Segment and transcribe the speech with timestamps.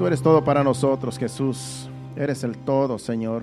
[0.00, 1.90] Tú eres todo para nosotros, Jesús.
[2.16, 3.42] Eres el todo, Señor.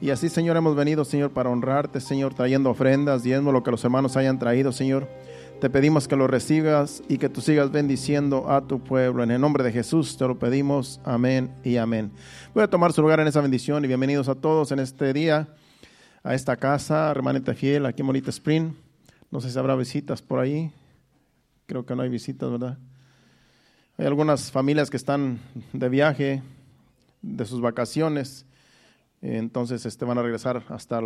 [0.00, 3.82] Y así, Señor, hemos venido, Señor, para honrarte, Señor, trayendo ofrendas, diezmo lo que los
[3.82, 5.08] hermanos hayan traído, Señor.
[5.60, 9.24] Te pedimos que lo recibas y que tú sigas bendiciendo a tu pueblo.
[9.24, 11.00] En el nombre de Jesús te lo pedimos.
[11.02, 12.12] Amén y amén.
[12.54, 15.48] Voy a tomar su lugar en esa bendición y bienvenidos a todos en este día,
[16.22, 18.70] a esta casa, remanente fiel, aquí en Bonita Spring.
[19.32, 20.72] No sé si habrá visitas por ahí.
[21.66, 22.78] Creo que no hay visitas, ¿verdad?
[23.98, 25.38] Hay algunas familias que están
[25.74, 26.42] de viaje,
[27.20, 28.46] de sus vacaciones.
[29.20, 31.00] Entonces este, van a regresar hasta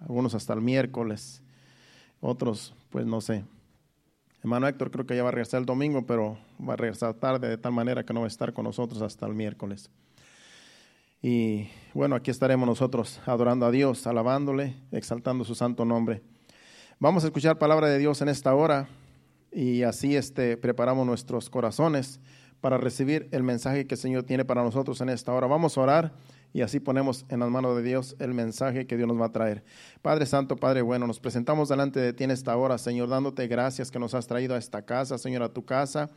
[0.00, 1.42] algunos hasta el miércoles,
[2.20, 3.44] otros pues no sé.
[4.40, 7.48] Hermano Héctor creo que ya va a regresar el domingo, pero va a regresar tarde
[7.48, 9.90] de tal manera que no va a estar con nosotros hasta el miércoles.
[11.22, 16.22] Y bueno, aquí estaremos nosotros adorando a Dios, alabándole, exaltando su santo nombre.
[17.00, 18.88] Vamos a escuchar palabra de Dios en esta hora
[19.52, 22.20] y así este, preparamos nuestros corazones
[22.60, 25.46] para recibir el mensaje que el Señor tiene para nosotros en esta hora.
[25.46, 26.12] Vamos a orar
[26.52, 29.32] y así ponemos en las manos de Dios el mensaje que Dios nos va a
[29.32, 29.62] traer.
[30.02, 33.90] Padre Santo, Padre bueno, nos presentamos delante de ti en esta hora, Señor, dándote gracias
[33.90, 36.10] que nos has traído a esta casa, Señor, a tu casa.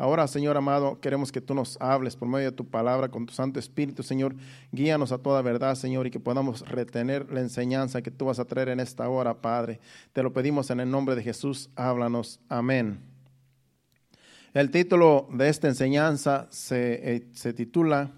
[0.00, 3.34] Ahora, Señor amado, queremos que tú nos hables por medio de tu palabra con tu
[3.34, 4.36] Santo Espíritu, Señor.
[4.70, 8.44] Guíanos a toda verdad, Señor, y que podamos retener la enseñanza que tú vas a
[8.44, 9.80] traer en esta hora, Padre.
[10.12, 11.68] Te lo pedimos en el nombre de Jesús.
[11.74, 12.38] Háblanos.
[12.48, 13.00] Amén.
[14.54, 18.12] El título de esta enseñanza se, eh, se titula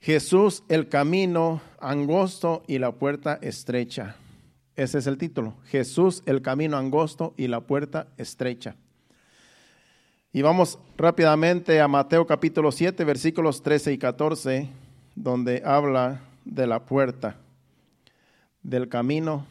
[0.00, 4.16] Jesús, el camino angosto y la puerta estrecha.
[4.74, 5.54] Ese es el título.
[5.66, 8.74] Jesús, el camino angosto y la puerta estrecha.
[10.38, 14.68] Y vamos rápidamente a Mateo capítulo 7, versículos 13 y 14,
[15.16, 17.34] donde habla de la puerta,
[18.62, 19.44] del camino.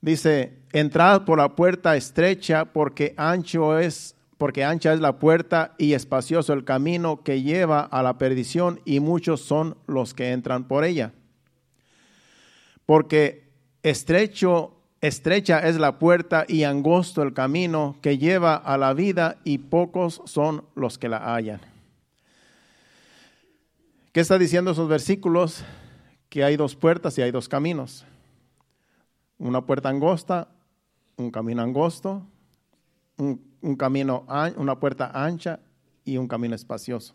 [0.00, 5.92] Dice, entrad por la puerta estrecha porque ancho es porque ancha es la puerta y
[5.92, 10.82] espacioso el camino que lleva a la perdición y muchos son los que entran por
[10.82, 11.12] ella.
[12.86, 13.44] Porque
[13.84, 14.73] estrecho,
[15.06, 20.22] estrecha es la puerta y angosto el camino que lleva a la vida y pocos
[20.24, 21.60] son los que la hallan.
[24.12, 25.62] ¿Qué está diciendo esos versículos?
[26.30, 28.06] Que hay dos puertas y hay dos caminos.
[29.36, 30.48] Una puerta angosta,
[31.16, 32.26] un camino angosto,
[33.18, 34.24] un camino,
[34.56, 35.60] una puerta ancha
[36.04, 37.14] y un camino espacioso.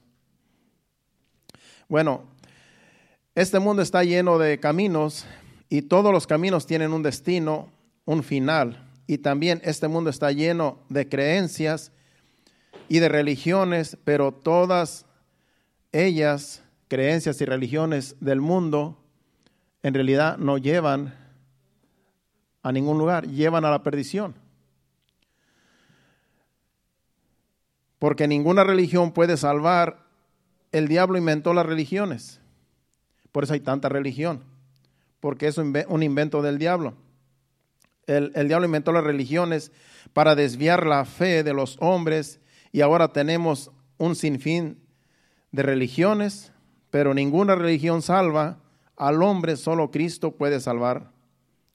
[1.88, 2.22] Bueno,
[3.33, 5.25] este mundo está lleno de caminos
[5.69, 7.67] y todos los caminos tienen un destino,
[8.09, 8.90] un final.
[9.06, 11.92] Y también este mundo está lleno de creencias
[12.88, 15.06] y de religiones, pero todas
[15.92, 18.97] ellas, creencias y religiones del mundo,
[19.84, 21.14] en realidad no llevan
[22.64, 24.34] a ningún lugar, llevan a la perdición.
[28.00, 30.05] porque ninguna religión puede salvar.
[30.72, 32.40] El diablo inventó las religiones.
[33.34, 34.41] Por eso hay tanta religión,
[35.20, 36.96] porque es un invento del diablo.
[38.09, 39.72] El, diablo inventó las religiones
[40.14, 42.40] para desviar la fe de los hombres
[42.72, 44.79] y ahora tenemos un sinfín
[45.52, 46.52] de religiones,
[46.90, 48.58] pero ninguna religión salva
[48.96, 51.11] al hombre, solo Cristo puede salvar.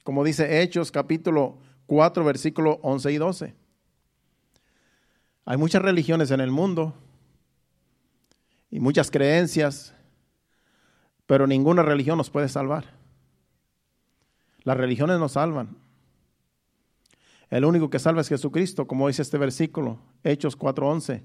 [0.03, 3.55] Como dice Hechos capítulo 4, versículo 11 y 12.
[5.45, 6.95] Hay muchas religiones en el mundo
[8.73, 9.95] y muchas creencias,
[11.27, 12.87] pero ninguna religión nos puede salvar.
[14.65, 15.84] Las religiones nos salvan.
[17.50, 21.23] El único que salva es Jesucristo, como dice este versículo, Hechos 4:11.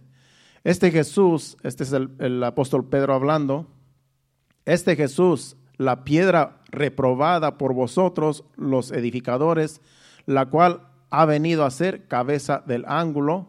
[0.63, 3.67] Este Jesús, este es el, apóstol Pedro hablando,
[4.65, 9.81] este Jesús, la piedra reprobada por vosotros, los edificadores,
[10.25, 13.47] la cual ha venido a ser cabeza del ángulo,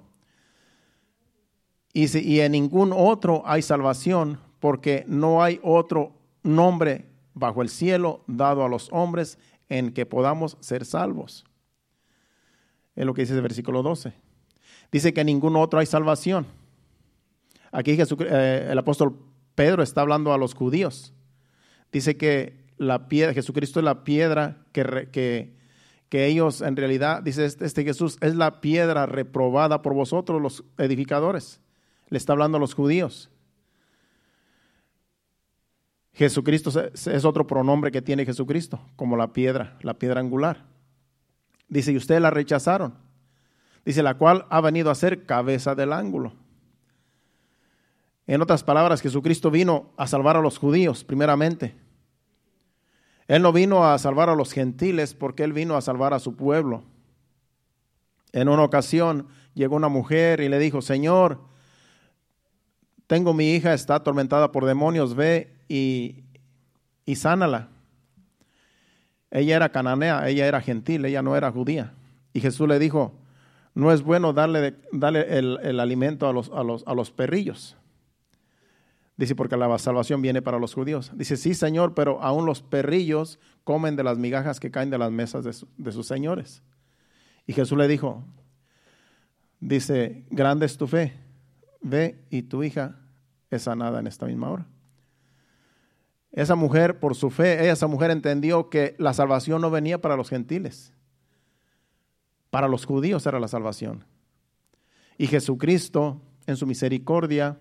[1.92, 6.12] y, y en ningún otro hay salvación, porque no hay otro
[6.44, 9.38] nombre bajo el cielo dado a los hombres
[9.68, 11.44] en que podamos ser salvos.
[13.00, 14.12] Es lo que dice el versículo 12.
[14.92, 16.46] Dice que en ningún otro hay salvación.
[17.72, 19.18] Aquí eh, el apóstol
[19.54, 21.14] Pedro está hablando a los judíos.
[21.90, 25.54] Dice que la piedra, Jesucristo es la piedra que,
[26.10, 30.62] que, ellos en realidad, dice este, este Jesús, es la piedra reprobada por vosotros los
[30.76, 31.58] edificadores
[32.10, 33.30] le está hablando a los judíos.
[36.12, 40.69] Jesucristo es otro pronombre que tiene Jesucristo, como la piedra, la piedra angular.
[41.70, 42.94] Dice, y ustedes la rechazaron.
[43.84, 46.34] Dice, la cual ha venido a ser cabeza del ángulo.
[48.26, 51.76] En otras palabras, Jesucristo vino a salvar a los judíos, primeramente.
[53.28, 56.34] Él no vino a salvar a los gentiles porque Él vino a salvar a su
[56.34, 56.82] pueblo.
[58.32, 61.40] En una ocasión llegó una mujer y le dijo, Señor,
[63.06, 66.24] tengo mi hija, está atormentada por demonios, ve y,
[67.04, 67.68] y sánala.
[69.30, 71.92] Ella era cananea, ella era gentil, ella no era judía.
[72.32, 73.12] Y Jesús le dijo,
[73.74, 77.76] no es bueno darle, darle el, alimento a los, a, los, a los perrillos.
[79.16, 81.12] Dice, porque la salvación viene para los judíos.
[81.14, 85.12] Dice, sí, Señor, pero aún los perrillos comen de las migajas que caen de las
[85.12, 86.62] mesas de, de sus señores.
[87.46, 88.24] Y Jesús le dijo,
[89.60, 91.14] dice, grande es tu fe,
[91.82, 92.96] ve y tu hija
[93.50, 94.66] es sanada en esta misma hora.
[96.32, 100.28] Esa mujer, por su fe, esa mujer entendió que la salvación no venía para los
[100.28, 100.92] gentiles.
[102.50, 104.04] Para los judíos era la salvación.
[105.18, 107.58] Y Jesucristo, en su misericordia,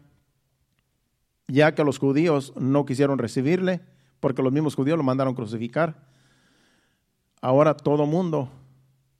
[1.47, 3.81] ya que los judíos no quisieron recibirle,
[4.19, 6.07] porque los mismos judíos lo mandaron crucificar,
[7.41, 8.49] ahora todo mundo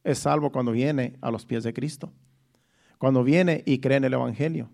[0.03, 2.11] es salvo cuando viene a los pies de Cristo.
[2.97, 4.69] Cuando viene y cree en el Evangelio.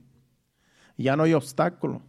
[0.98, 2.02] Ya no hay obstáculo.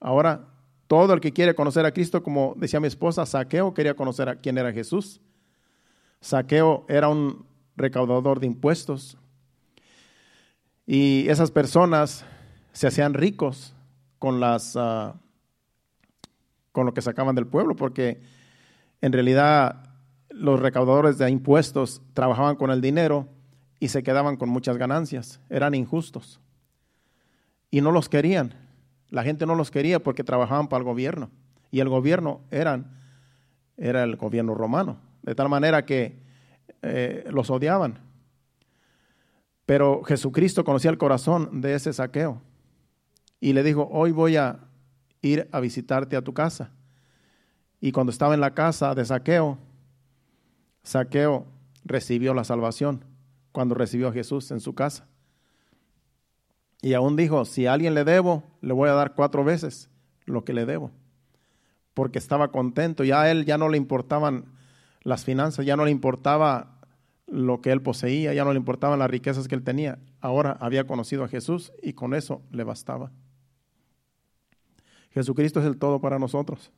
[0.00, 0.51] Ahora
[0.92, 4.36] todo el que quiere conocer a Cristo, como decía mi esposa, Saqueo quería conocer a
[4.36, 5.22] quién era Jesús.
[6.20, 7.46] Saqueo era un
[7.76, 9.16] recaudador de impuestos.
[10.86, 12.26] Y esas personas
[12.74, 13.74] se hacían ricos
[14.18, 15.14] con las ah,
[16.72, 18.20] con lo que sacaban del pueblo, porque
[19.00, 19.94] en realidad
[20.28, 23.28] los recaudadores de impuestos trabajaban con el dinero
[23.80, 25.40] y se quedaban con muchas ganancias.
[25.48, 26.38] Eran injustos.
[27.70, 28.61] Y no los querían.
[29.12, 31.28] La gente no los quería porque trabajaban para el gobierno.
[31.70, 32.82] Y el gobierno era
[33.76, 34.96] el gobierno romano.
[35.20, 36.16] De tal manera que
[36.80, 37.98] eh, los odiaban.
[39.66, 42.40] Pero Jesucristo conocía el corazón de ese saqueo.
[43.38, 44.60] Y le dijo, hoy voy a
[45.20, 46.70] ir a visitarte a tu casa.
[47.82, 49.58] Y cuando estaba en la casa de saqueo,
[50.84, 51.44] saqueo
[51.84, 53.04] recibió la salvación
[53.52, 55.06] cuando recibió a Jesús en su casa.
[56.82, 59.88] Y aún dijo, si a alguien le debo, le voy a dar cuatro veces
[60.26, 60.90] lo que le debo.
[61.94, 64.46] Porque estaba contento, ya a él ya no le importaban
[65.02, 66.80] las finanzas, ya no le importaba
[67.28, 70.00] lo que él poseía, ya no le importaban las riquezas que él tenía.
[70.20, 73.12] Ahora había conocido a Jesús y con eso le bastaba.
[75.12, 76.72] Jesucristo es el todo para nosotros.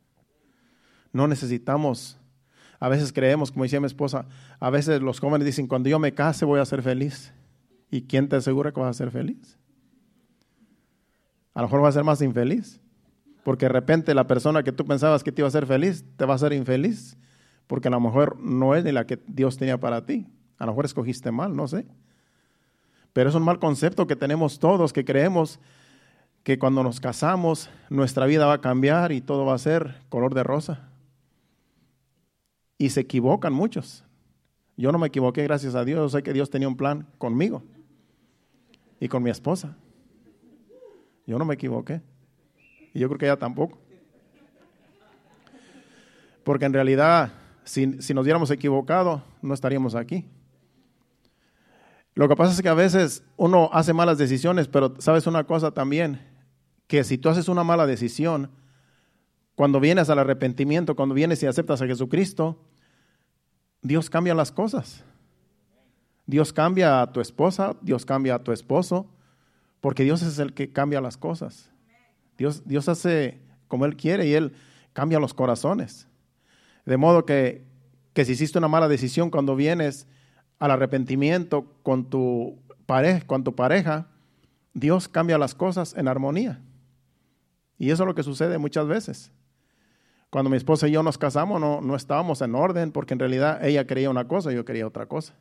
[1.11, 2.19] No necesitamos,
[2.79, 4.27] a veces creemos, como decía mi esposa,
[4.59, 7.33] a veces los jóvenes dicen, cuando yo me case voy a ser feliz.
[7.89, 9.57] ¿Y quién te asegura que vas a ser feliz?
[11.55, 12.79] A lo mejor vas a ser más infeliz.
[13.43, 16.25] Porque de repente la persona que tú pensabas que te iba a ser feliz, te
[16.25, 17.17] va a ser infeliz.
[17.65, 20.27] Porque a lo mejor no es ni la que Dios tenía para ti.
[20.57, 21.87] A lo mejor escogiste mal, no sé.
[23.13, 25.59] Pero es un mal concepto que tenemos todos, que creemos
[26.43, 30.33] que cuando nos casamos nuestra vida va a cambiar y todo va a ser color
[30.33, 30.89] de rosa.
[32.77, 34.03] Y se equivocan muchos.
[34.75, 36.11] Yo no me equivoqué, gracias a Dios.
[36.11, 37.63] Sé que Dios tenía un plan conmigo
[38.99, 39.77] y con mi esposa.
[41.25, 42.01] Yo no me equivoqué.
[42.93, 43.77] Y yo creo que ella tampoco.
[46.43, 50.25] Porque en realidad, si, nos hubiéramos equivocado, no estaríamos aquí.
[52.13, 55.71] Lo que pasa es que a veces uno hace malas decisiones, pero sabes una cosa
[55.71, 56.21] también,
[56.87, 58.51] que si tú haces una mala decisión,
[59.55, 62.57] cuando vienes al arrepentimiento, cuando vienes y aceptas a Jesucristo,
[63.81, 65.03] Dios cambia las cosas.
[66.25, 69.07] Dios cambia a tu esposa, Dios cambia a tu esposo,
[69.85, 71.69] porque Dios es el que cambia las cosas.
[72.39, 74.53] Dios, Dios hace como Él quiere y Él
[74.93, 76.07] cambia los corazones.
[76.87, 77.63] De modo que,
[78.13, 80.07] que si hiciste una mala decisión cuando vienes
[80.57, 84.07] al arrepentimiento con tu pareja,
[84.73, 86.59] Dios cambia las cosas en armonía.
[87.77, 89.31] Y eso es lo que sucede muchas veces.
[90.31, 93.63] Cuando mi esposa y yo nos casamos no, no estábamos en orden porque en realidad
[93.63, 95.35] ella quería una cosa y yo quería otra cosa.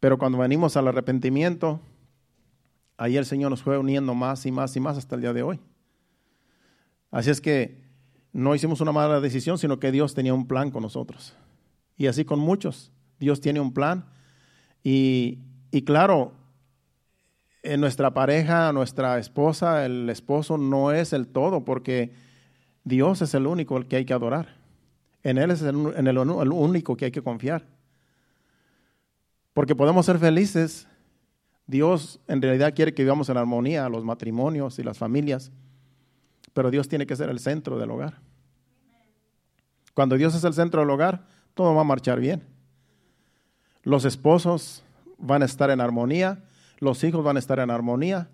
[0.00, 1.82] Pero cuando venimos al arrepentimiento,
[3.02, 5.42] ahí el Señor nos fue uniendo más y más y más hasta el día de
[5.42, 5.58] hoy.
[7.10, 7.82] Así es que
[8.32, 11.34] no hicimos una mala decisión, sino que Dios tenía un plan con nosotros.
[11.96, 12.92] Y así con muchos.
[13.18, 14.06] Dios tiene un plan.
[14.84, 15.40] Y,
[15.72, 16.32] y claro,
[17.64, 22.14] en nuestra pareja, nuestra esposa, el esposo no es el todo, porque
[22.84, 24.56] Dios es el único el que hay que adorar.
[25.24, 27.66] En Él es el, en el único que hay que confiar.
[29.54, 30.86] Porque podemos ser felices
[31.72, 35.50] Dios en realidad quiere que vivamos en armonía los matrimonios y las familias,
[36.52, 38.20] pero Dios tiene que ser el centro del hogar.
[39.94, 41.24] Cuando Dios es el centro del hogar,
[41.54, 42.42] todo va a marchar bien.
[43.84, 44.84] Los esposos
[45.16, 46.44] van a estar en armonía,
[46.78, 48.28] los hijos van a estar en armonía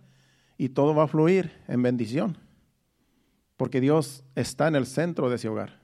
[0.57, 2.38] y todo va a fluir en bendición,
[3.57, 5.78] porque Dios está en el centro de ese hogar.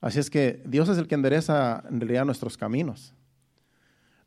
[0.00, 3.12] Así es que Dios es el que endereza en realidad nuestros caminos.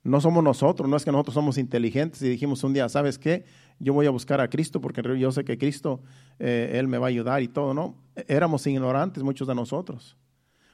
[0.03, 3.45] No somos nosotros, no es que nosotros somos inteligentes y dijimos un día, ¿sabes qué?
[3.79, 6.01] Yo voy a buscar a Cristo porque yo sé que Cristo,
[6.39, 7.95] eh, Él me va a ayudar y todo, ¿no?
[8.27, 10.17] Éramos ignorantes muchos de nosotros.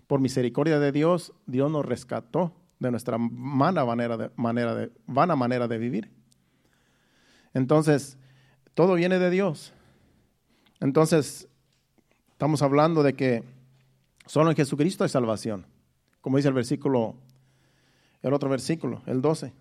[0.08, 5.36] Por misericordia de Dios, Dios nos rescató de nuestra vana manera de, manera de, vana
[5.36, 6.10] manera de vivir.
[7.54, 8.18] Entonces,
[8.74, 9.74] todo viene de Dios.
[10.80, 11.50] Entonces,
[12.32, 13.44] estamos hablando de que
[14.26, 15.66] solo en Jesucristo hay salvación,
[16.22, 17.16] como dice el versículo
[18.28, 19.54] el otro versículo, el 12.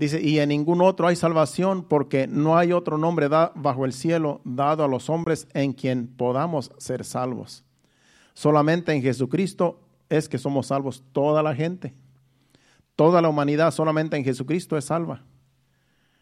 [0.00, 4.40] Dice, y en ningún otro hay salvación porque no hay otro nombre bajo el cielo
[4.44, 7.64] dado a los hombres en quien podamos ser salvos.
[8.32, 11.92] Solamente en Jesucristo es que somos salvos toda la gente.
[12.96, 15.22] Toda la humanidad solamente en Jesucristo es salva.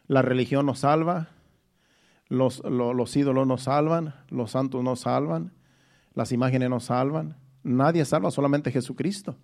[0.09, 1.29] La religión nos salva,
[2.29, 5.53] los, los ídolos nos salvan, los santos nos salvan,
[6.15, 7.37] las imágenes nos salvan.
[7.63, 9.37] Nadie salva, solamente Jesucristo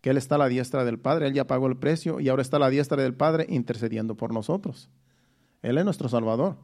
[0.00, 2.42] que Él está a la diestra del Padre, Él ya pagó el precio y ahora
[2.42, 4.88] está a la diestra del Padre intercediendo por nosotros.
[5.62, 6.56] Él es nuestro Salvador.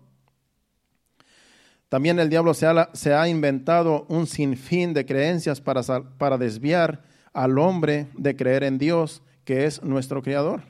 [1.89, 8.35] También el diablo se ha, inventado un sinfín de creencias para, desviar al hombre de
[8.35, 10.63] creer en Dios, que es nuestro Creador.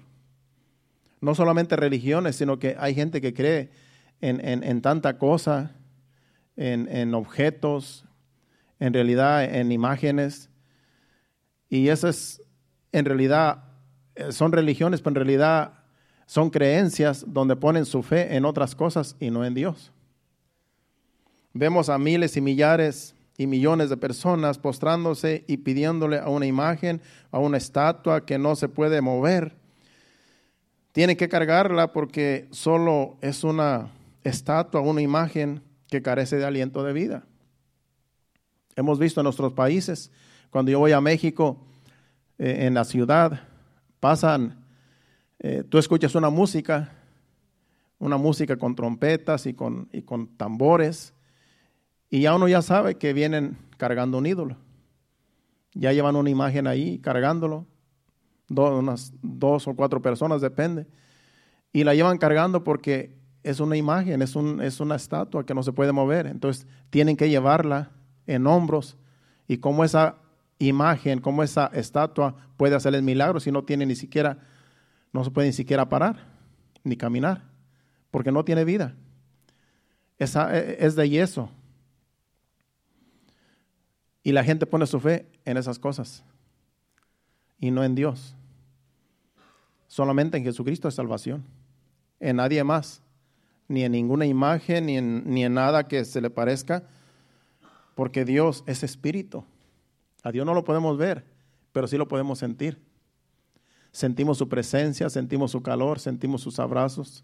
[1.20, 3.70] No solamente religiones, sino que hay gente que cree
[4.20, 5.75] en, tanta cosa,
[6.56, 8.04] en, en objetos,
[8.78, 10.50] en realidad en imágenes.
[11.70, 12.46] Y eso es
[12.99, 13.65] en realidad
[14.15, 15.75] eh, son religiones, pero en realidad
[16.25, 19.93] son creencias donde ponen su fe en otras cosas y no en Dios.
[21.53, 27.03] Vemos a miles y millares y millones de personas postrándose y pidiéndole a una imagen,
[27.31, 29.55] a una estatua que no se puede mover.
[30.93, 33.91] Tienen que cargarla porque solo es una
[34.25, 37.26] estatua, una imagen que carece de aliento de vida.
[38.75, 40.11] Hemos visto en nuestros países,
[40.50, 41.59] cuando yo voy a México,
[42.38, 43.40] eh, en la ciudad,
[44.00, 44.64] pasan,
[45.38, 46.93] eh, tú escuchas una música,
[47.99, 51.14] una música con trompetas y con, y con tambores,
[52.11, 54.57] y ya uno ya sabe que vienen cargando un ídolo.
[55.75, 57.66] Ya llevan una imagen ahí cargándolo,
[58.49, 60.87] unas dos o cuatro personas, depende,
[61.73, 65.62] y la llevan cargando porque es una imagen, es, un, es una estatua que no
[65.62, 67.90] se puede mover, entonces tienen que llevarla
[68.26, 68.97] en hombros,
[69.49, 70.16] y como esa
[70.59, 74.39] imagen, como esa estatua puede hacerles milagros si no tiene ni siquiera,
[75.13, 76.25] no se puede ni siquiera parar,
[76.85, 77.43] ni caminar,
[78.11, 78.95] porque no tiene vida.
[80.19, 81.51] Esa, e, es de yeso.
[84.23, 86.25] Y la gente pone su fe en esas cosas
[87.61, 88.35] y no en Dios.
[89.87, 91.45] Solamente en Jesucristo es salvación,
[92.19, 93.03] en nadie más,
[93.69, 96.85] ni en ninguna imagen, ni en, ni en nada que se le parezca,
[97.95, 99.45] porque Dios es espíritu.
[100.26, 101.25] A Dios no lo podemos ver,
[101.71, 102.83] pero sí lo podemos sentir.
[103.92, 107.23] Sentimos su presencia, sentimos su calor, sentimos sus abrazos.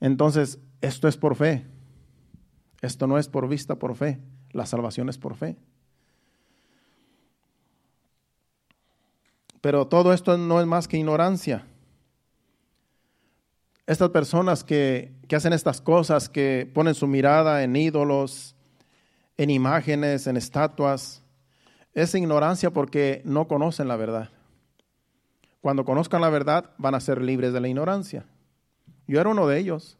[0.00, 1.66] Entonces, esto es por fe.
[2.80, 4.18] Esto no es por vista, por fe.
[4.52, 5.58] La salvación es por fe.
[9.60, 11.66] Pero todo esto no es más que ignorancia.
[13.86, 18.54] Estas personas que, que hacen estas cosas, que ponen su mirada en ídolos,
[19.38, 21.22] en imágenes, en estatuas,
[21.94, 24.30] es ignorancia porque no conocen la verdad.
[25.60, 28.26] Cuando conozcan la verdad van a ser libres de la ignorancia.
[29.06, 29.96] Yo era uno de ellos.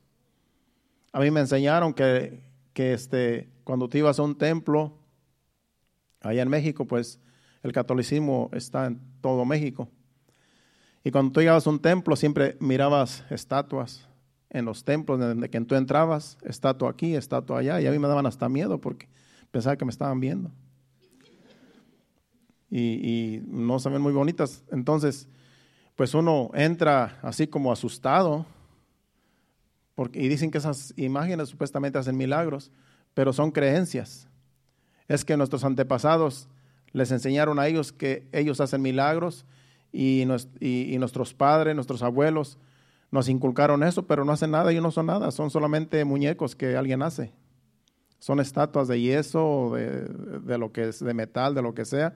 [1.13, 2.43] A mí me enseñaron que,
[2.75, 4.93] que este, cuando tú ibas a un templo,
[6.21, 7.21] allá en México, pues
[7.63, 9.89] el catolicismo está en todo México.
[11.05, 14.07] Y cuando tú llegabas a un templo, siempre mirabas estatuas
[14.51, 18.09] en los templos, desde que tú entrabas, estatua aquí, estatua allá, y a mí me
[18.09, 19.09] daban hasta miedo porque
[19.51, 20.51] pensaba que me estaban viendo.
[22.71, 24.63] Y, no se ven muy bonitas.
[24.71, 25.29] Entonces,
[25.97, 28.47] pues uno entra así como asustado,
[29.95, 32.71] porque, y dicen que esas imágenes supuestamente hacen milagros,
[33.15, 34.29] pero son creencias.
[35.09, 36.49] Es que nuestros antepasados
[36.93, 39.45] les enseñaron a ellos que ellos hacen milagros
[39.91, 40.25] y,
[40.61, 42.59] y, y nuestros padres, nuestros abuelos
[43.11, 46.77] nos inculcaron eso, pero no hacen nada, ellos no son nada, son solamente muñecos que
[46.77, 47.33] alguien hace
[48.19, 50.05] son estatuas de yeso, de,
[50.41, 52.15] de, lo que es de metal, de lo que sea,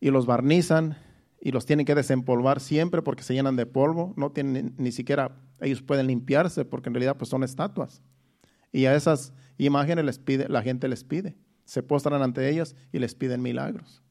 [0.00, 0.96] y los barnizan
[1.44, 5.32] y los tienen que desempolvar siempre porque se llenan de polvo, no tienen ni, siquiera,
[5.60, 8.00] ellos pueden limpiarse porque en realidad pues son estatuas.
[8.70, 13.00] Y a esas imágenes les pide, la gente les pide, se postran ante ellas y
[13.00, 14.02] les piden milagros.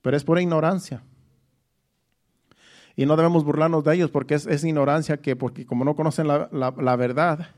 [0.00, 1.02] Pero es pura ignorancia.
[2.96, 6.26] Y no debemos burlarnos de ellos porque es, es ignorancia que, porque como no conocen
[6.26, 7.48] la, la verdad,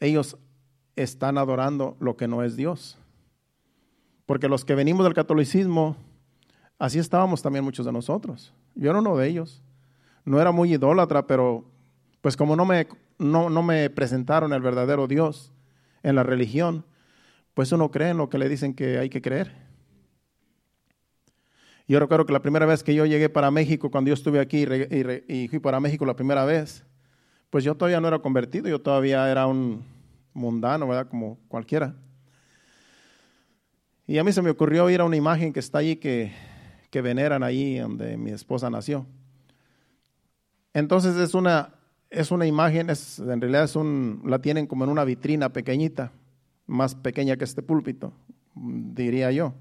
[0.00, 0.38] ellos
[0.96, 2.98] están adorando lo que no es Dios.
[4.26, 5.96] Porque los que venimos del catolicismo,
[6.82, 8.52] Así estábamos también muchos de nosotros.
[8.74, 9.62] Yo era uno de ellos.
[10.24, 11.64] No era muy idólatra, pero
[12.20, 15.52] pues como no me, no, no me presentaron el verdadero Dios
[16.02, 16.84] en la religión,
[17.54, 19.52] pues uno cree en lo que le dicen que hay que creer.
[21.86, 24.66] Yo recuerdo que la primera vez que yo llegué para México, cuando yo estuve aquí
[25.28, 26.84] y, fui para México la primera vez,
[27.48, 29.84] pues yo todavía no era convertido, yo todavía era un
[30.34, 31.08] mundano, ¿verdad?
[31.08, 31.94] Como cualquiera.
[34.06, 36.32] Y a mí se me ocurrió ir a una imagen que está allí, que,
[36.90, 39.06] que veneran ahí donde mi esposa nació.
[40.74, 41.74] Entonces es una,
[42.10, 46.12] es una imagen, es, en realidad es un, la tienen como en una vitrina pequeñita,
[46.66, 48.12] más pequeña que este púlpito,
[48.54, 49.54] diría yo.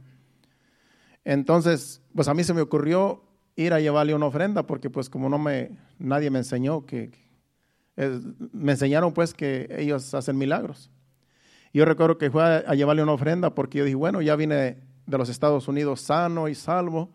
[1.23, 3.23] Entonces, pues a mí se me ocurrió
[3.55, 7.11] ir a llevarle una ofrenda porque pues como no me, nadie me enseñó que,
[8.53, 10.90] me enseñaron pues que ellos hacen milagros.
[11.74, 15.18] Yo recuerdo que fue a, llevarle una ofrenda porque yo dije, bueno, ya vine de
[15.18, 17.09] los Estados Unidos sano y salvo,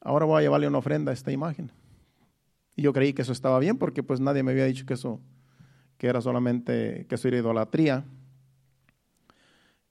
[0.00, 1.70] ahora voy a llevarle una ofrenda a esta imagen.
[2.76, 5.20] Y yo creí que eso estaba bien porque pues nadie me había dicho que eso,
[5.98, 8.04] que era solamente, que eso era idolatría.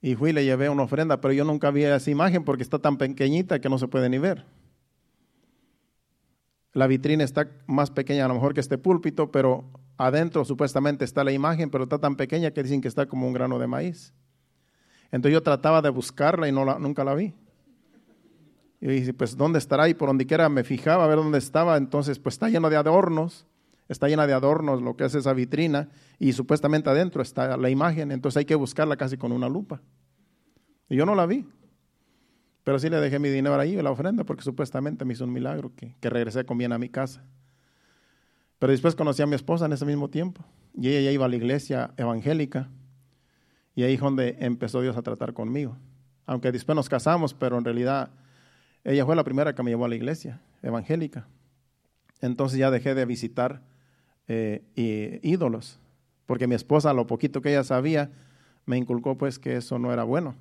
[0.00, 2.80] Y fui y le llevé una ofrenda, pero yo nunca vi esa imagen porque está
[2.80, 4.44] tan pequeñita que no se puede ni ver.
[6.72, 11.24] La vitrina está más pequeña a lo mejor que este púlpito, pero adentro supuestamente está
[11.24, 14.14] la imagen, pero está tan pequeña que dicen que está como un grano de maíz.
[15.10, 17.34] Entonces yo trataba de buscarla y no la, nunca la vi.
[18.80, 19.88] Y dije, pues, ¿dónde estará?
[19.88, 21.76] Y por donde quiera me fijaba a ver dónde estaba.
[21.76, 23.46] Entonces, pues está lleno de adornos,
[23.88, 28.10] está llena de adornos lo que es esa vitrina, y supuestamente adentro está la imagen.
[28.10, 29.80] Entonces hay que buscarla casi con una lupa.
[30.88, 31.46] Y yo no la vi.
[32.64, 35.72] Pero sí le dejé mi dinero ahí, la ofrenda, porque supuestamente me hizo un milagro
[35.76, 37.24] que, que regresé con bien a mi casa.
[38.62, 40.44] Pero después conocí a mi esposa en ese mismo tiempo.
[40.78, 42.68] Y ella ya iba a la iglesia evangélica.
[43.74, 45.76] Y ahí es donde empezó Dios a tratar conmigo.
[46.26, 48.10] Aunque después nos casamos, pero en realidad
[48.84, 51.26] ella fue la primera que me llevó a la iglesia evangélica.
[52.20, 53.62] Entonces ya dejé de visitar
[54.28, 54.62] eh,
[55.24, 55.80] ídolos,
[56.26, 58.12] porque mi esposa, lo poquito que ella sabía,
[58.64, 60.36] me inculcó pues que eso no era bueno.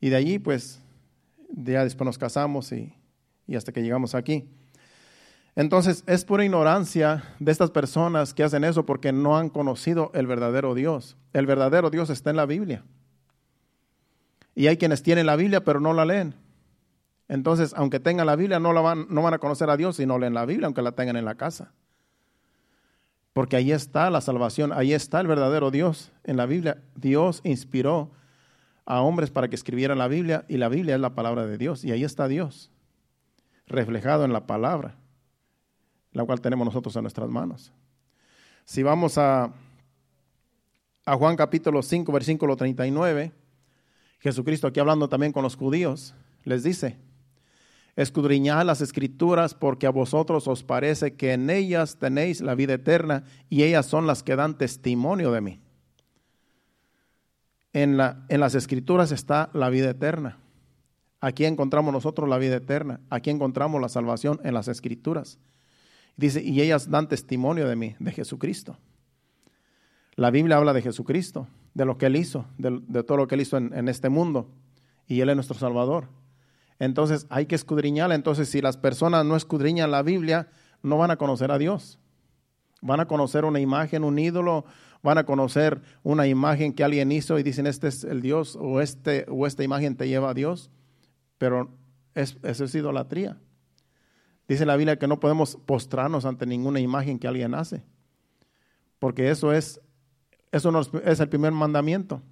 [0.00, 0.82] Y de allí pues
[1.48, 2.92] ya después nos casamos y,
[3.46, 4.48] y hasta que llegamos aquí.
[5.58, 10.28] Entonces es pura ignorancia de estas personas que hacen eso porque no han conocido el
[10.28, 11.16] verdadero Dios.
[11.32, 12.84] El verdadero Dios está en la Biblia.
[14.54, 16.36] Y hay quienes tienen la Biblia pero no la leen.
[17.26, 20.32] Entonces, aunque tengan la Biblia, no, van, van a conocer a Dios si no leen
[20.32, 21.72] la Biblia, aunque la tengan en la casa.
[23.32, 26.12] Porque ahí está la salvación, ahí está el verdadero Dios.
[26.22, 28.12] En la Biblia, Dios inspiró
[28.86, 31.84] a hombres para que escribieran la Biblia y la Biblia es la palabra de Dios.
[31.84, 32.70] Y ahí está Dios,
[33.66, 34.94] reflejado en la palabra,
[36.12, 37.72] la cual tenemos nosotros en nuestras manos.
[38.64, 39.52] Si vamos a,
[41.04, 43.32] a Juan capítulo 5, versículo 39,
[44.20, 46.98] Jesucristo aquí hablando también con los judíos, les dice,
[47.96, 53.24] escudriñad las escrituras porque a vosotros os parece que en ellas tenéis la vida eterna
[53.48, 55.60] y ellas son las que dan testimonio de mí.
[57.72, 60.38] En, en las escrituras está la vida eterna.
[61.20, 63.00] Aquí encontramos nosotros la vida eterna.
[63.10, 65.38] Aquí encontramos la salvación en las escrituras.
[66.18, 68.76] Dice, y ellas dan testimonio de mí, de Jesucristo.
[70.16, 73.40] La Biblia habla de Jesucristo, de lo que Él hizo, de, todo lo que Él
[73.42, 74.50] hizo en, este mundo.
[75.06, 76.08] Y Él es nuestro Salvador.
[76.80, 78.16] Entonces hay que escudriñarla.
[78.16, 80.48] Entonces si las personas no escudriñan la Biblia,
[80.82, 82.00] no van a conocer a Dios.
[82.82, 84.64] Van a conocer una imagen, un ídolo,
[85.04, 88.80] van a conocer una imagen que alguien hizo y dicen, este es el Dios o,
[88.80, 90.68] este, o esta imagen te lleva a Dios.
[91.38, 91.70] Pero
[92.16, 93.38] es, eso es idolatría.
[94.48, 97.84] Dice la Biblia que no podemos postrarnos ante ninguna imagen que alguien hace.
[98.98, 99.80] Porque eso es,
[100.50, 102.22] eso es el primer mandamiento.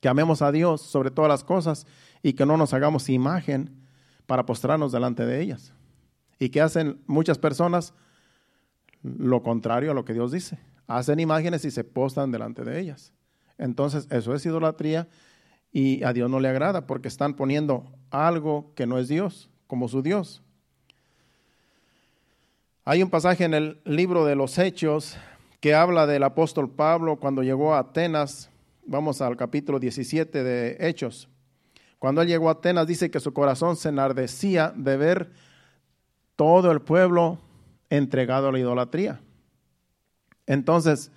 [0.00, 1.86] Que amemos a Dios sobre todas las cosas
[2.22, 3.86] y que no nos hagamos imagen
[4.26, 5.72] para postrarnos delante de ellas.
[6.38, 7.94] ¿Y que hacen muchas personas?
[9.02, 10.58] Lo contrario a lo que Dios dice.
[10.88, 13.12] Hacen imágenes y se postran delante de ellas.
[13.56, 15.08] Entonces, eso es idolatría
[15.72, 19.88] y a Dios no le agrada porque están poniendo algo que no es Dios como
[19.88, 20.42] su Dios.
[22.88, 25.16] Hay un pasaje en el libro de los Hechos
[25.58, 28.48] que habla del apóstol Pablo cuando llegó a Atenas.
[28.86, 31.28] Vamos al capítulo 17 de Hechos.
[31.98, 35.32] Cuando él llegó a Atenas, dice que su corazón se enardecía de ver
[36.36, 37.40] todo el pueblo
[37.90, 39.20] entregado a la idolatría.
[40.46, 41.10] Entonces,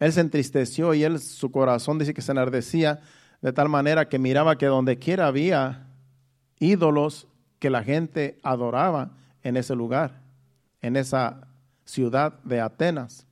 [0.00, 3.00] él se entristeció y él, su corazón dice que se enardecía
[3.40, 5.86] de tal manera que miraba que donde quiera había
[6.58, 7.28] ídolos
[7.60, 10.20] que la gente adoraba en ese lugar,
[10.84, 11.48] en esa
[11.86, 13.26] ciudad de Atenas.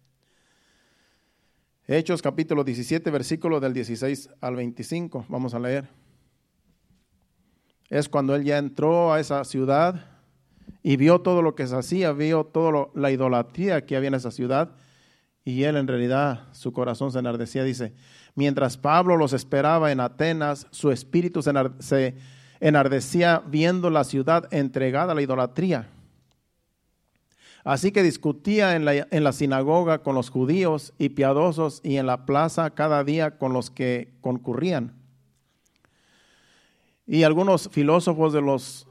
[1.86, 5.26] Hechos capítulo 17, versículo del 16 al 25.
[5.28, 5.86] Vamos a leer.
[7.90, 10.06] es cuando él ya entró a esa ciudad
[10.82, 14.30] y vio todo lo que se hacía, vio toda la idolatría que había en esa
[14.30, 14.70] ciudad
[15.44, 17.64] y él en realidad su corazón se enardecía.
[17.64, 17.92] Dice,
[18.34, 22.14] mientras Pablo los esperaba en Atenas, su espíritu se
[22.60, 25.90] enardecía viendo la ciudad entregada a la idolatría.
[27.64, 32.06] Así que discutía en la, en la, sinagoga con los judíos y piadosos y en
[32.06, 34.94] la plaza cada día con los que concurrían.
[37.06, 38.88] Y algunos filósofos de los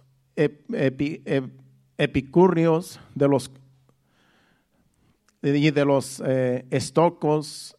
[1.98, 3.52] epicurrios, de los
[5.44, 7.76] y de los eh, estoicos,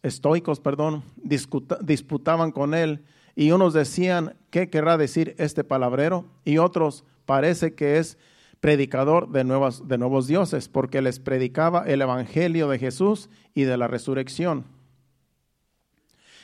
[0.61, 6.25] perdón, disputaban con él y unos decían, ¿qué querrá decir este palabrero?
[6.43, 8.17] Y otros, parece que es
[8.63, 13.75] predicador de, nuevas, de nuevos dioses, porque les predicaba el evangelio de Jesús y de
[13.75, 14.63] la resurrección.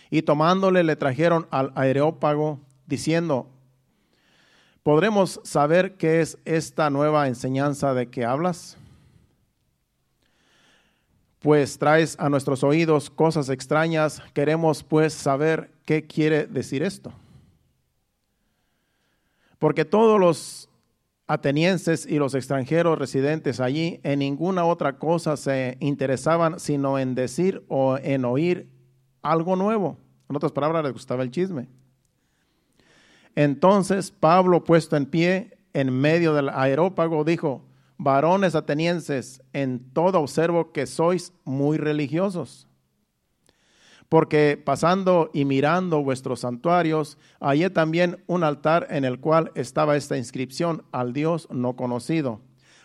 [0.10, 3.48] Y tomándole le trajeron al areópago, diciendo,
[4.84, 8.76] ¿podremos saber qué es esta nueva enseñanza de que hablas?
[11.40, 17.14] Pues traes a nuestros oídos cosas extrañas, queremos pues saber qué quiere decir esto.
[19.58, 20.69] Porque todos los
[21.30, 27.64] atenienses y los extranjeros residentes allí en ninguna otra cosa se interesaban sino en decir
[27.68, 28.68] o en oír
[29.22, 30.00] algo nuevo.
[30.28, 31.68] En otras palabras, les gustaba el chisme.
[33.36, 37.64] Entonces Pablo, puesto en pie en medio del aerópago, dijo,
[38.00, 42.69] varones atenienses, en todo observo que sois muy religiosos
[44.10, 50.18] porque pasando y mirando vuestros santuarios, hallé también un altar en el cual estaba esta
[50.18, 52.42] inscripción al Dios no conocido,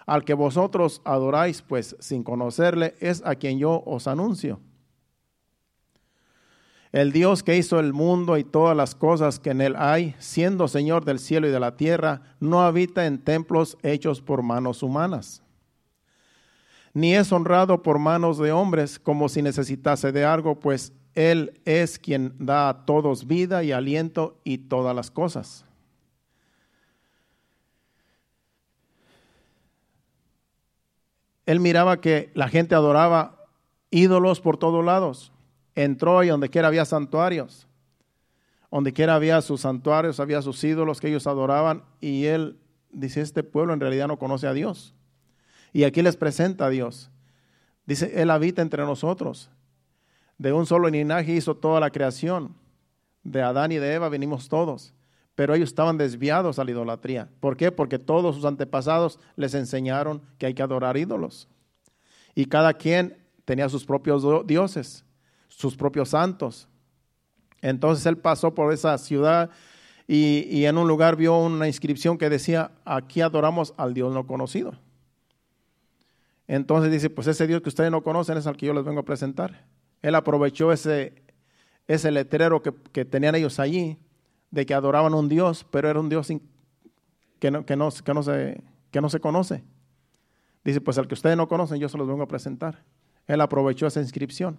[0.07, 4.61] al que vosotros adoráis, pues sin conocerle es a quien yo os anuncio.
[6.93, 10.69] El Dios que hizo el mundo y todas las cosas que en él hay, siendo
[10.69, 15.45] Señor del cielo y de la tierra, no habita en templos hechos por manos humanas
[16.95, 21.99] ni es honrado por manos de hombres como si necesitase de algo, pues él es
[21.99, 25.65] quien da a todos vida y aliento y todas las cosas.
[31.47, 33.47] Él miraba que la gente adoraba
[33.91, 35.33] ídolos por todos lados.
[35.75, 37.67] Entró y donde quiera había santuarios.
[38.71, 41.85] Donde quiera había sus santuarios, había sus ídolos que ellos adoraban.
[42.01, 42.59] Y él
[42.91, 44.95] dice, este pueblo en realidad no conoce a Dios.
[45.73, 47.11] Y aquí les presenta a Dios.
[47.87, 49.51] Dice, Él habita entre nosotros.
[50.39, 52.55] De un solo linaje hizo toda la creación.
[53.23, 54.93] De Adán y de Eva venimos todos.
[55.35, 57.29] Pero ellos estaban desviados a la idolatría.
[57.41, 57.73] ¿Por qué?
[57.73, 61.49] Porque todos sus antepasados les enseñaron que hay que adorar ídolos.
[62.35, 65.05] Y cada quien tenía sus propios dioses,
[65.49, 66.69] sus propios santos.
[67.61, 69.51] Entonces él pasó por esa ciudad
[70.07, 74.27] y, y, en un lugar vio una inscripción que decía, aquí adoramos al Dios no
[74.27, 74.75] conocido.
[76.47, 79.01] Entonces dice, pues ese Dios que ustedes no conocen es al que yo les vengo
[79.01, 79.65] a presentar.
[80.05, 81.15] Él aprovechó ese,
[81.89, 83.97] ese letrero que, tenían ellos allí,
[84.51, 86.29] de que adoraban a un Dios, pero era un Dios
[87.39, 89.65] que, no, que, no, que, no se, que no se conoce.
[90.63, 92.83] Dice, pues al que ustedes no conocen, yo se los vengo a presentar.
[93.27, 94.59] Él aprovechó esa inscripción.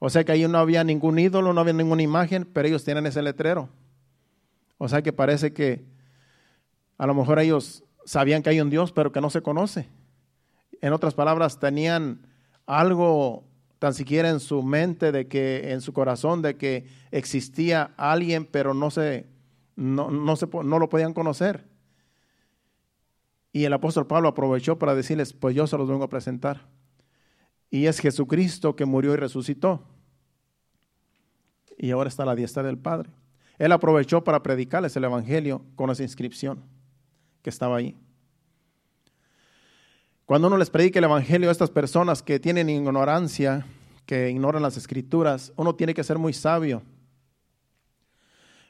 [0.00, 3.06] O sea que ahí no había ningún ídolo, no había ninguna imagen, pero ellos tienen
[3.06, 3.68] ese letrero.
[4.76, 5.84] O sea que parece que
[6.98, 9.88] a lo mejor ellos sabían que hay un Dios, pero que no se conoce.
[10.80, 12.26] En otras palabras, tenían
[12.66, 13.45] algo
[13.78, 18.74] tan siquiera en su mente, de que en su corazón, de que existía alguien, pero
[18.74, 19.26] no, se,
[19.76, 21.66] no, no, se, no lo podían conocer.
[23.52, 26.68] Y el apóstol Pablo aprovechó para decirles, pues yo se los vengo a presentar.
[27.70, 29.82] Y es Jesucristo que murió y resucitó.
[31.78, 33.10] Y ahora está la diestra del Padre.
[33.58, 36.62] Él aprovechó para predicarles el Evangelio con esa inscripción
[37.42, 37.96] que estaba ahí.
[40.26, 43.64] Cuando uno les predica el Evangelio a estas personas que tienen ignorancia,
[44.06, 46.82] que ignoran las escrituras, uno tiene que ser muy sabio.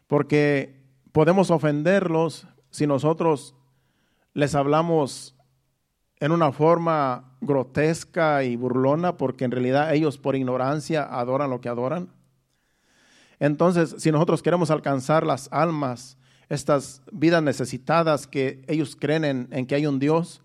[0.06, 3.54] Porque podemos ofenderlos si nosotros
[4.34, 5.34] les hablamos
[6.20, 11.70] en una forma grotesca y burlona, porque en realidad ellos por ignorancia adoran lo que
[11.70, 12.10] adoran.
[13.40, 16.18] Entonces, si nosotros queremos alcanzar las almas,
[16.50, 20.42] estas vidas necesitadas que ellos creen en, en que hay un Dios,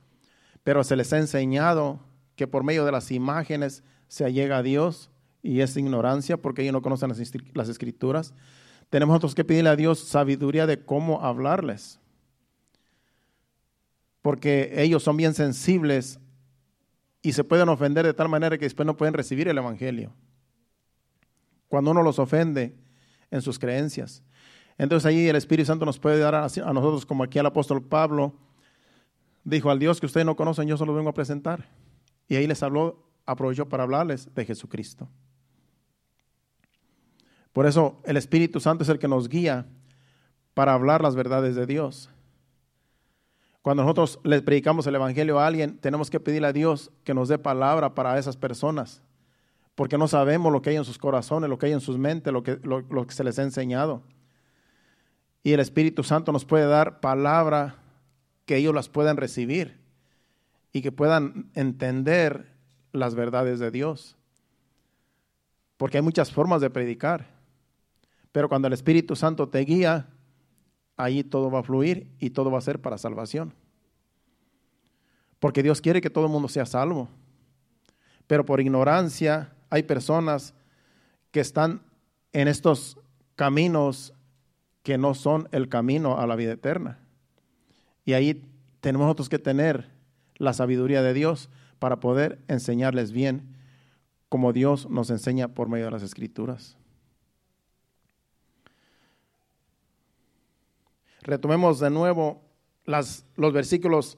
[0.64, 2.00] pero se les ha enseñado
[2.36, 5.10] que por medio de las imágenes se allega a Dios
[5.42, 8.34] y es ignorancia porque ellos no conocen las, escrituras.
[8.90, 12.00] Tenemos nosotros que pedirle a Dios sabiduría de cómo hablarles.
[14.22, 16.20] Porque ellos son bien sensibles
[17.24, 20.14] y se pueden ofender de tal manera que después no pueden recibir el Evangelio.
[21.68, 22.76] Cuando uno los ofende
[23.32, 24.24] en sus creencias.
[24.78, 28.36] Entonces ahí el Espíritu Santo nos puede dar a, nosotros, como aquí el apóstol Pablo
[29.44, 31.70] dijo, al Dios que ustedes no conocen, yo solo vengo a presentar.
[32.28, 35.10] Y ahí les habló, aprovechó para hablarles de Jesucristo.
[37.54, 39.66] Por eso el Espíritu Santo es el que nos guía
[40.54, 42.10] para hablar las verdades de Dios.
[43.62, 47.30] Cuando nosotros le predicamos el Evangelio a alguien, tenemos que pedirle a Dios que nos
[47.30, 49.04] dé palabra para esas personas,
[49.76, 52.34] porque no sabemos lo que hay en sus corazones, lo que hay en sus mentes,
[52.34, 54.02] lo que, lo, que se les ha enseñado.
[55.44, 57.76] Y el Espíritu Santo nos puede dar palabra
[58.52, 59.80] que ellos las puedan recibir
[60.74, 62.52] y que puedan entender
[62.92, 64.18] las verdades de Dios.
[65.78, 67.30] Porque hay muchas formas de predicar.
[68.34, 70.10] Pero cuando el Espíritu Santo te guía,
[70.98, 73.54] ahí todo va a fluir y todo va a ser para salvación.
[75.40, 77.08] Porque Dios quiere que todo el mundo sea salvo.
[78.28, 80.54] Pero por ignorancia hay personas
[81.32, 81.84] que están
[82.34, 83.00] en estos
[83.38, 84.14] caminos
[84.84, 87.02] que no son el camino a la vida eterna.
[88.06, 88.44] Y ahí
[88.80, 89.90] tenemos nosotros que tener
[90.36, 93.56] la sabiduría de Dios para poder enseñarles bien
[94.30, 96.78] como Dios nos enseña por medio de las escrituras.
[101.22, 102.42] Retomemos de nuevo
[102.86, 104.18] los versículos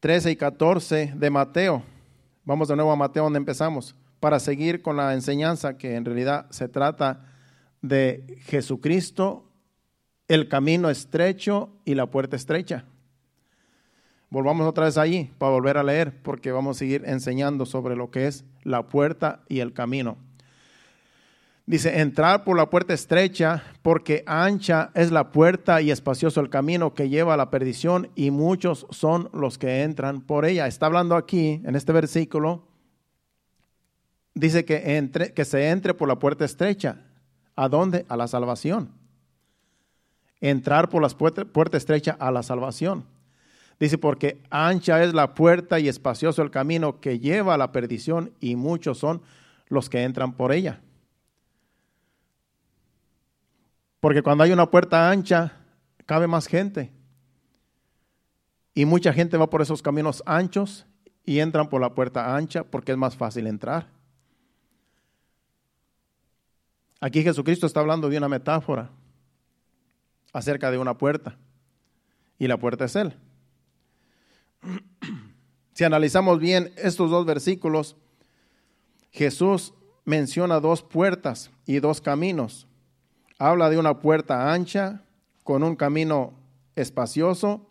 [0.00, 1.82] 13 y 14 de Mateo.
[2.44, 6.46] Vamos de nuevo a Mateo donde empezamos, para seguir con la enseñanza que en realidad
[6.50, 7.24] se trata
[7.82, 9.43] de Jesucristo,
[10.28, 12.84] el camino estrecho y la puerta estrecha.
[14.30, 18.10] Volvamos otra vez allí para volver a leer, porque vamos a seguir enseñando sobre lo
[18.10, 20.16] que es la puerta y el camino.
[21.66, 26.94] Dice, entrar por la puerta estrecha, porque ancha es la puerta y espacioso el camino
[26.94, 30.66] que lleva a la perdición, y muchos son los que entran por ella.
[30.66, 32.66] Está hablando aquí, en este versículo,
[34.34, 37.02] dice que, entre, que se entre por la puerta estrecha.
[37.56, 38.04] ¿A dónde?
[38.08, 39.03] A la salvación.
[40.44, 43.06] Entrar por la puerta, estrecha a la salvación.
[43.80, 48.30] Dice, porque ancha es la puerta y espacioso el camino que lleva a la perdición,
[48.40, 49.22] y muchos son
[49.68, 50.82] los que entran por ella.
[54.00, 55.60] Porque cuando hay una puerta ancha,
[56.04, 56.92] cabe más gente.
[58.74, 60.84] Y mucha gente va por esos caminos anchos
[61.24, 63.86] y entran por la puerta ancha porque es más fácil entrar.
[67.00, 68.90] Aquí Jesucristo está hablando de una metáfora
[70.34, 71.38] acerca de una puerta.
[72.38, 73.14] Y la puerta es Él.
[75.72, 77.96] Si analizamos bien estos dos versículos,
[79.10, 79.72] Jesús
[80.04, 82.66] menciona dos puertas y dos caminos
[83.38, 85.02] habla de una puerta ancha
[85.42, 86.32] con un camino
[86.76, 87.66] espacioso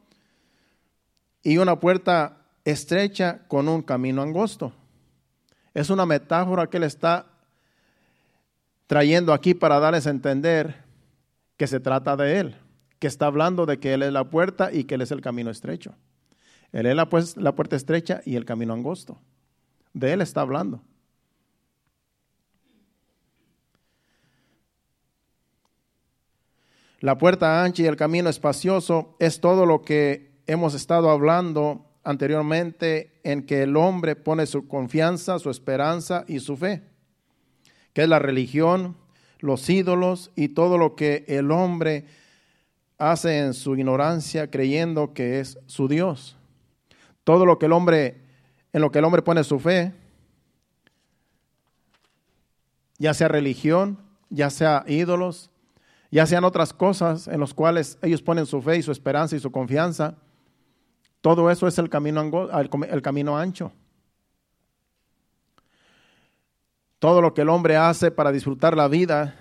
[1.42, 4.72] y una puerta estrecha con un camino angosto.
[5.74, 7.26] Es una metáfora que él está
[8.88, 10.83] trayendo aquí para darles a entender
[11.58, 12.56] que se trata de él,
[13.00, 15.52] que está hablando de que él es la puerta y que él es el camino
[15.52, 15.96] estrecho.
[16.72, 19.20] Él es la, pues, la puerta estrecha y el camino angosto.
[19.94, 20.82] De él está hablando.
[27.00, 33.20] La puerta ancha y el camino espacioso es todo lo que hemos estado hablando anteriormente
[33.24, 36.84] en que el hombre pone su confianza, su esperanza y su fe,
[37.92, 38.96] que es la religión,
[39.44, 42.06] los ídolos y todo lo que el hombre
[42.98, 46.38] hace en su ignorancia creyendo que es su Dios.
[47.26, 48.22] Todo lo que el hombre
[48.72, 49.94] en lo que el hombre pone su fe,
[52.98, 55.52] ya sea religión, ya sea ídolos,
[56.10, 59.42] ya sean otras cosas en las cuales ellos ponen su fe y su esperanza y
[59.42, 60.16] su confianza,
[61.20, 62.50] todo eso es el camino,
[62.90, 63.74] el camino ancho.
[67.04, 69.36] Todo lo que el hombre hace para disfrutar la vida,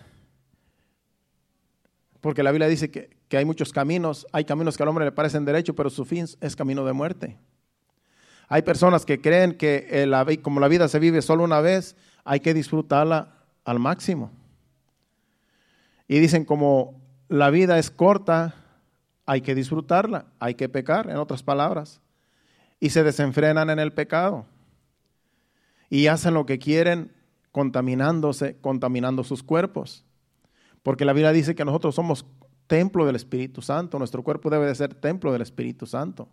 [2.21, 5.13] porque la Biblia dice que, que hay muchos caminos, hay caminos que al hombre le
[5.13, 7.39] parecen derechos, pero su fin es camino de muerte.
[8.49, 11.95] Hay personas que creen que la, como la vida se vive solo una vez,
[12.25, 13.33] hay que disfrutarla
[13.65, 14.33] al máximo.
[16.09, 18.57] Y dicen como la vida es corta,
[19.25, 22.01] hay que disfrutarla, hay que pecar, en otras palabras.
[22.81, 24.47] Y se desenfrenan en el pecado.
[25.89, 27.22] Y hacen lo que quieren
[27.53, 30.05] contaminándose, contaminando sus cuerpos.
[30.83, 32.27] Porque la Biblia dice que nosotros somos
[32.67, 36.29] templo del Espíritu Santo, nuestro cuerpo debe de ser templo del Espíritu Santo.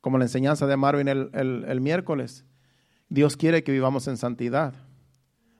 [0.00, 2.44] Como la enseñanza de Marvin el, el miércoles,
[3.08, 4.74] Dios quiere que vivamos en santidad.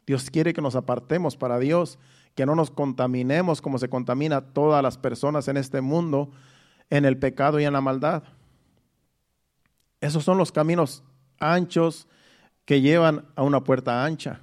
[0.07, 1.99] Dios quiere que nos apartemos para Dios
[2.35, 6.31] que no nos contaminemos como se contamina todas las personas en este mundo
[6.89, 8.23] en el pecado y en la maldad.
[10.01, 11.03] Esos son los caminos
[11.39, 12.09] anchos
[12.65, 14.41] que llevan a una puerta ancha.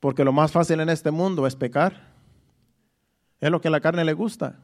[0.00, 2.08] Porque lo más fácil en este mundo es pecar.
[3.40, 4.58] Es lo que a la carne le gusta.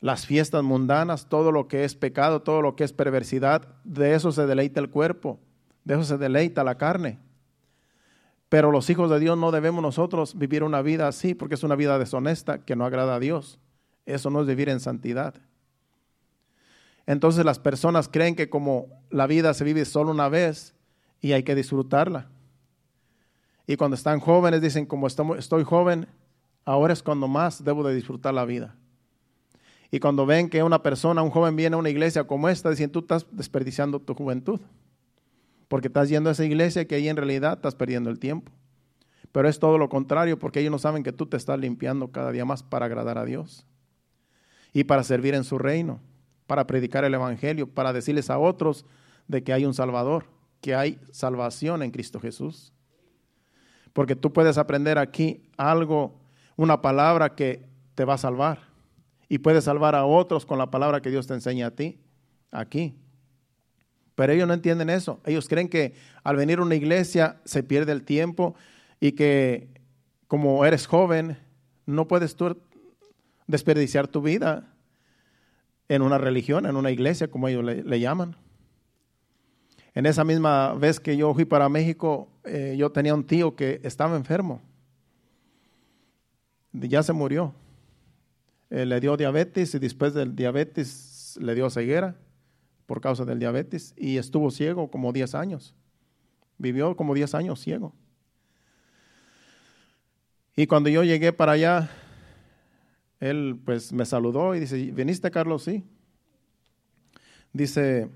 [0.00, 4.32] Las fiestas mundanas, todo lo que es pecado, todo lo que es perversidad, de eso
[4.32, 5.38] se deleita el cuerpo,
[5.84, 7.18] de eso se deleita la carne.
[8.48, 11.76] Pero los hijos de Dios no debemos nosotros vivir una vida así, porque es una
[11.76, 13.58] vida deshonesta que no agrada a Dios.
[14.06, 15.34] Eso no es vivir en santidad.
[17.06, 20.74] Entonces las personas creen que como la vida se vive solo una vez
[21.20, 22.28] y hay que disfrutarla.
[23.70, 26.08] Y cuando están jóvenes dicen, como estoy joven,
[26.64, 28.74] ahora es cuando más debo de disfrutar la vida.
[29.92, 32.90] Y cuando ven que una persona, un joven viene a una iglesia como esta, dicen,
[32.90, 34.60] tú estás desperdiciando tu juventud.
[35.68, 38.50] Porque estás yendo a esa iglesia que ahí en realidad estás perdiendo el tiempo.
[39.30, 42.32] Pero es todo lo contrario, porque ellos no saben que tú te estás limpiando cada
[42.32, 43.64] día más para agradar a Dios
[44.72, 46.00] y para servir en su reino
[46.50, 48.84] para predicar el Evangelio, para decirles a otros
[49.28, 50.24] de que hay un Salvador,
[50.60, 52.72] que hay salvación en Cristo Jesús.
[53.92, 56.20] Porque tú puedes aprender aquí algo,
[56.56, 58.60] una palabra que te va a salvar.
[59.28, 62.00] Y puedes salvar a otros con la palabra que Dios te enseña a ti,
[62.50, 62.96] aquí.
[64.14, 65.20] Pero ellos no entienden eso.
[65.24, 68.54] Ellos creen que al venir a una iglesia se pierde el tiempo
[69.00, 69.80] y que
[70.30, 71.36] como eres joven,
[71.86, 72.56] no puedes tú
[73.48, 74.72] desperdiciar tu vida
[75.88, 78.36] en una religión, en una iglesia, como ellos le, llaman.
[79.92, 83.80] En esa misma vez que yo fui para México, eh, yo tenía un tío que
[83.84, 84.60] estaba enfermo.
[86.72, 87.54] Ya se murió.
[88.70, 92.16] Eh, le dio diabetes y después del diabetes le dio ceguera
[92.86, 95.74] por causa del diabetes y estuvo ciego como 10 años.
[96.58, 97.94] Vivió como 10 años ciego.
[100.56, 101.90] Y cuando yo llegué para allá,
[103.20, 105.62] él pues me saludó y dice, ¿viniste Carlos?
[105.62, 105.84] Sí.
[107.52, 108.10] Dice,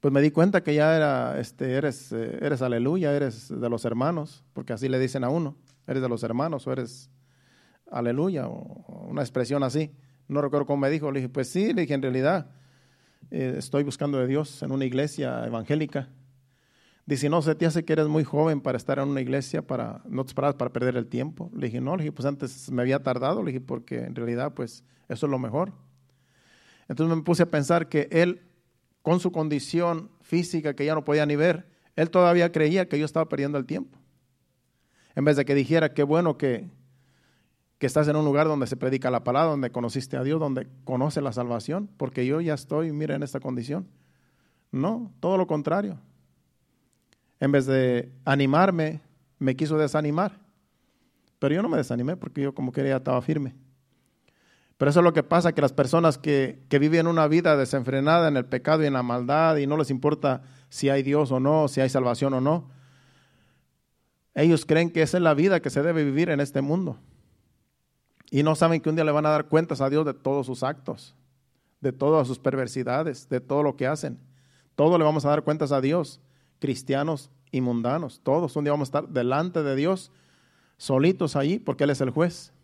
[0.00, 3.84] pues me di cuenta que ya era, este, eres, eh, eres aleluya, eres de los
[3.84, 7.10] hermanos, porque así le dicen a uno, eres de los hermanos o eres
[7.90, 9.92] aleluya, o una expresión así.
[10.26, 12.50] No recuerdo cómo me dijo, le dije, pues sí, le dije, en realidad
[13.30, 16.08] eh, estoy buscando de Dios en una iglesia evangélica.
[17.04, 20.00] Dice, no, se te hace que eres muy joven para estar en una iglesia, para
[20.08, 21.50] no te esperas para perder el tiempo.
[21.54, 24.54] Le dije, no, le dije, pues antes me había tardado, le dije, porque en realidad,
[24.54, 25.72] pues eso es lo mejor.
[26.88, 28.42] Entonces me puse a pensar que él,
[29.02, 33.04] con su condición física que ya no podía ni ver, él todavía creía que yo
[33.04, 33.98] estaba perdiendo el tiempo.
[35.14, 36.68] En vez de que dijera, qué bueno que,
[37.78, 40.68] que estás en un lugar donde se predica la palabra, donde conociste a Dios, donde
[40.84, 43.88] conoce la salvación, porque yo ya estoy, mira, en esta condición.
[44.70, 45.98] No, todo lo contrario
[47.40, 49.00] en vez de animarme,
[49.38, 50.38] me quiso desanimar.
[51.38, 53.54] Pero yo no me desanimé porque yo como quería estaba firme.
[54.80, 58.28] Pero eso es lo que pasa, que las personas que, que, viven una vida desenfrenada
[58.28, 60.40] en el pecado y en la maldad y no les importa
[60.70, 62.70] si hay Dios o no, si hay salvación o no,
[64.34, 66.96] ellos creen que esa es la vida que se debe vivir en este mundo.
[68.30, 70.46] Y no saben que un día le van a dar cuentas a Dios de todos
[70.46, 71.14] sus actos,
[71.82, 74.18] de todas sus perversidades, de todo lo que hacen.
[74.76, 76.22] Todo le vamos a dar cuentas a Dios
[76.58, 78.22] cristianos y mundanos.
[78.22, 80.10] Todos un día vamos a estar delante de Dios,
[80.78, 82.54] solitos allí, porque Él es el juez.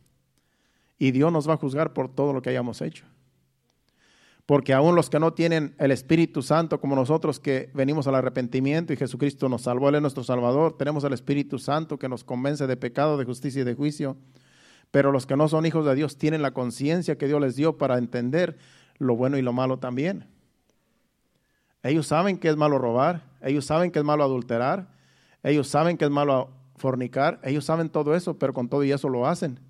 [0.98, 3.04] Y Dios nos va a juzgar por todo lo que hayamos hecho.
[4.46, 8.92] Porque aún los que no tienen el Espíritu Santo, como nosotros que venimos al arrepentimiento
[8.92, 12.68] y Jesucristo nos salvó, Él es nuestro Salvador, tenemos el Espíritu Santo que nos convence
[12.68, 14.16] de pecado, de justicia y de juicio.
[14.92, 17.76] Pero los que no son hijos de Dios tienen la conciencia que Dios les dio
[17.76, 18.56] para entender
[18.98, 20.26] lo bueno y lo malo también.
[21.82, 24.88] Ellos saben que es malo robar, ellos saben que es malo adulterar,
[25.42, 29.08] ellos saben que es malo fornicar, ellos saben todo eso, pero con todo y eso
[29.08, 29.60] lo hacen,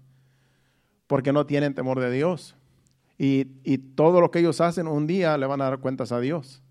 [1.07, 2.57] porque no tienen temor de Dios.
[3.19, 3.45] Y,
[3.95, 6.63] todo lo que ellos hacen un día le van a dar cuentas a Dios.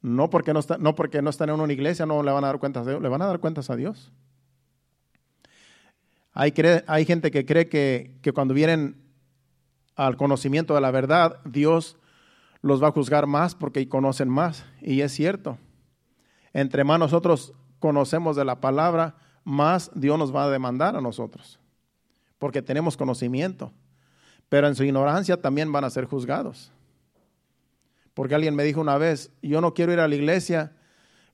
[0.00, 2.58] No porque no, no porque no están en una iglesia, no le van a dar
[2.58, 4.10] cuentas a Dios, le van a dar cuentas a Dios.
[6.32, 6.52] Hay,
[6.86, 9.00] hay gente que cree que, que cuando vienen
[9.94, 11.96] al conocimiento de la verdad, Dios
[12.62, 14.64] los va a juzgar más porque conocen más.
[14.80, 15.58] Y es cierto.
[16.52, 21.60] Entre más nosotros conocemos de la palabra, más Dios nos va a demandar a nosotros.
[22.42, 23.70] Porque tenemos conocimiento.
[24.48, 26.72] Pero en su ignorancia también van a ser juzgados.
[28.14, 30.72] Porque alguien me dijo una vez, yo no quiero ir a la iglesia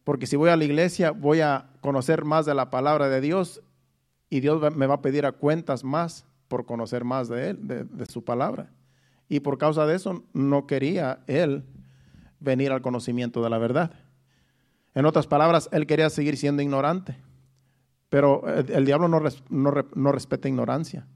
[0.05, 3.63] porque si voy a la iglesia voy a conocer más de la palabra de Dios
[4.29, 7.85] y Dios me va a pedir a cuentas más por conocer más de Él, de,
[7.85, 8.71] de su palabra.
[9.31, 11.65] Y por causa de eso no quería él
[12.39, 13.93] venir al conocimiento de la verdad.
[14.95, 17.17] En otras palabras, él quería seguir siendo ignorante.
[18.09, 21.07] Pero el, diablo no, no, respeta ignorancia.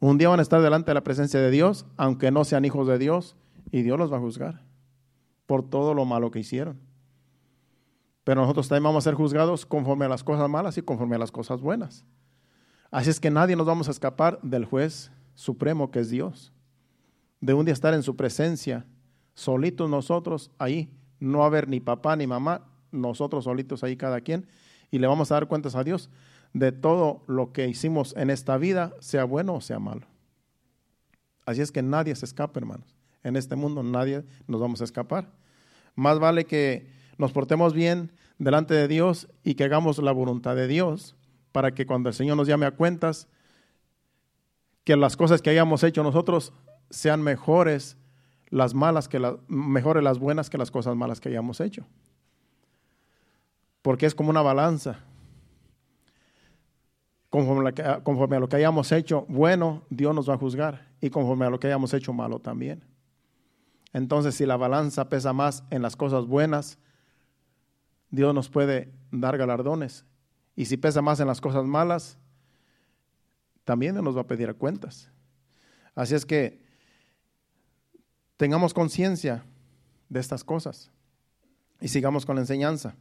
[0.00, 2.86] Un día van a estar delante de la presencia de Dios, aunque no sean hijos
[2.88, 3.36] de Dios,
[3.70, 4.62] y Dios los va a juzgar
[5.46, 6.80] por todo lo malo que hicieron.
[8.24, 11.18] Pero nosotros también vamos a ser juzgados conforme a las cosas malas y conforme a
[11.18, 12.04] las cosas buenas.
[12.90, 16.52] Así es que nadie nos vamos a escapar del juez supremo que es Dios.
[17.40, 18.86] De un día estar en su presencia,
[19.34, 24.46] solitos nosotros ahí, no haber ni papá ni mamá, nosotros solitos ahí cada quien,
[24.92, 26.08] y le vamos a dar cuentas a Dios
[26.52, 30.06] de todo lo que hicimos en esta vida, sea bueno o sea malo.
[31.46, 32.94] Así es que nadie se escapa, hermanos.
[33.24, 35.32] En este mundo nadie nos vamos a escapar.
[35.94, 36.86] Más vale que
[37.18, 41.16] nos portemos bien delante de Dios y que hagamos la voluntad de Dios
[41.52, 43.28] para que cuando el Señor nos llame a cuentas,
[44.84, 46.52] que las cosas que hayamos hecho nosotros
[46.90, 47.96] sean mejores
[48.50, 51.86] las malas que las mejores las buenas que las cosas malas que hayamos hecho.
[53.82, 55.00] Porque es como una balanza.
[57.28, 57.72] Conforme,
[58.02, 60.88] conforme a lo que hayamos hecho bueno, Dios nos va a juzgar.
[61.00, 62.84] Y conforme a lo que hayamos hecho malo también.
[63.92, 66.78] Entonces, si la balanza pesa más en las cosas buenas,
[68.10, 70.04] Dios nos puede dar galardones.
[70.54, 72.18] Y si pesa más en las cosas malas,
[73.64, 75.08] también nos va a pedir cuentas.
[75.94, 76.62] Así es que
[78.36, 79.44] tengamos conciencia
[80.08, 80.90] de estas cosas
[81.80, 82.94] y sigamos con la enseñanza.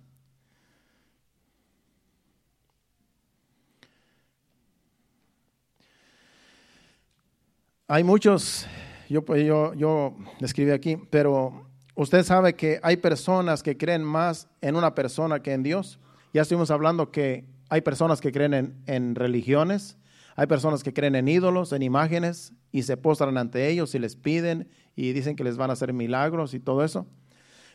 [7.94, 8.68] Hay muchos,
[9.10, 14.78] yo, yo, yo escribí aquí, pero usted sabe que hay personas que creen más en
[14.78, 16.00] una persona que en Dios.
[16.34, 19.98] Ya estuvimos hablando que hay personas que creen en, religiones,
[20.38, 24.16] hay personas que creen en ídolos, en imágenes, y se postran ante ellos y les
[24.16, 27.06] piden y dicen que les van a hacer milagros y todo eso.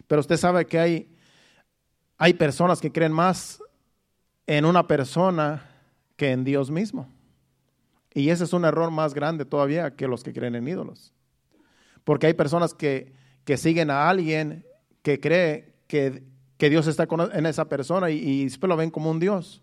[0.06, 1.14] Pero usted sabe que hay,
[2.16, 3.62] hay personas que creen más
[4.46, 5.68] en una persona
[6.16, 7.06] que en Dios mismo.
[8.16, 11.12] Y ese es un error más grande todavía que los que creen en ídolos.
[12.04, 13.12] Porque hay personas que,
[13.44, 14.64] que siguen a alguien
[15.02, 16.24] que cree que
[16.56, 19.62] que Dios está en esa persona y, y después lo ven como un Dios.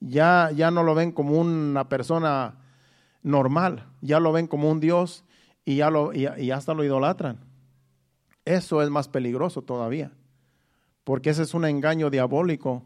[0.00, 2.58] Ya, ya no lo ven como una persona
[3.22, 5.24] normal, ya lo ven como un Dios
[5.64, 7.38] y ya, lo, y, hasta lo idolatran.
[8.44, 10.12] Eso es más peligroso todavía,
[11.04, 12.84] porque ese es un engaño diabólico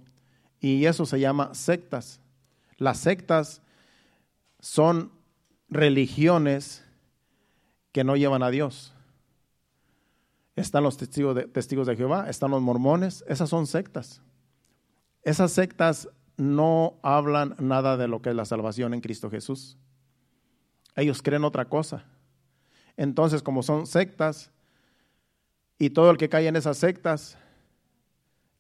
[0.61, 2.21] y eso se llama sectas.
[2.77, 3.63] Las sectas
[4.61, 5.13] son
[5.69, 6.85] religiones
[7.93, 8.97] que no llevan a Dios
[10.57, 14.23] están los testigos de, testigos de Jehová, están los mormones, esas son sectas.
[15.23, 19.77] Esas sectas no hablan nada de lo que es la salvación en Cristo Jesús.
[20.95, 22.05] Ellos creen otra cosa.
[22.97, 24.51] Entonces, como son sectas,
[25.79, 27.37] y todo el que cae en esas sectas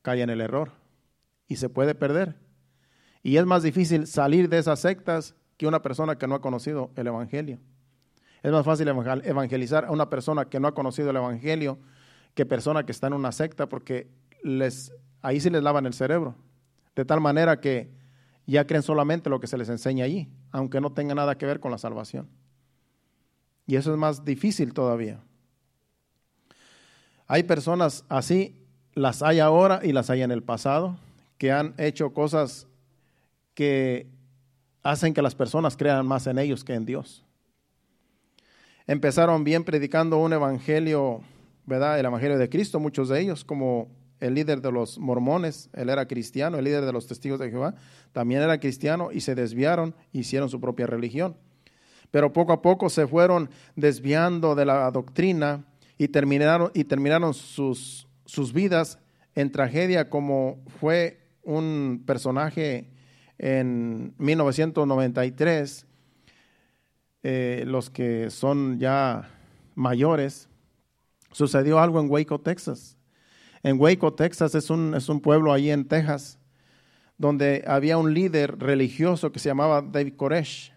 [0.03, 0.73] cae en el error
[1.49, 2.37] y se puede perder.
[3.23, 6.91] Y es más difícil salir de esas sectas que una persona que no ha conocido
[6.97, 7.59] el Evangelio.
[8.43, 11.79] Es más fácil evangelizar a una persona que no ha conocido el Evangelio
[12.35, 14.09] que persona que está en una secta porque
[14.43, 14.93] les,
[15.23, 16.37] ahí sí les lavan el cerebro.
[16.95, 17.91] De tal manera que
[18.47, 21.61] ya creen solamente lo que se les enseña allí, aunque no tenga nada que ver
[21.61, 22.29] con la salvación.
[23.67, 25.21] Y eso es más difícil todavía.
[27.27, 30.97] Hay personas así, las hay ahora y las hay en el pasado,
[31.39, 32.69] que han hecho cosas
[33.55, 34.07] que
[34.91, 37.27] hacen que las personas crean más en ellos que en Dios
[38.87, 41.21] empezaron bien predicando un evangelio,
[41.65, 41.99] ¿verdad?
[41.99, 43.89] El evangelio de Cristo, muchos de ellos, como
[44.21, 47.75] el líder de los mormones, él era cristiano, el líder de los testigos de Jehová,
[48.13, 51.37] también era cristiano y se desviaron, hicieron su propia religión.
[52.11, 55.67] Pero poco a poco se fueron desviando de la doctrina
[55.99, 58.99] y terminaron, y terminaron sus, sus vidas
[59.35, 62.91] en tragedia como fue un personaje
[63.39, 65.87] en 1993
[67.23, 69.29] eh, los que son ya
[69.75, 70.49] mayores,
[71.33, 72.97] sucedió algo en Waco, Texas.
[73.63, 76.39] En Waco, Texas es un, es un pueblo ahí en Texas
[77.19, 80.73] donde había un líder religioso que se llamaba David Koresh.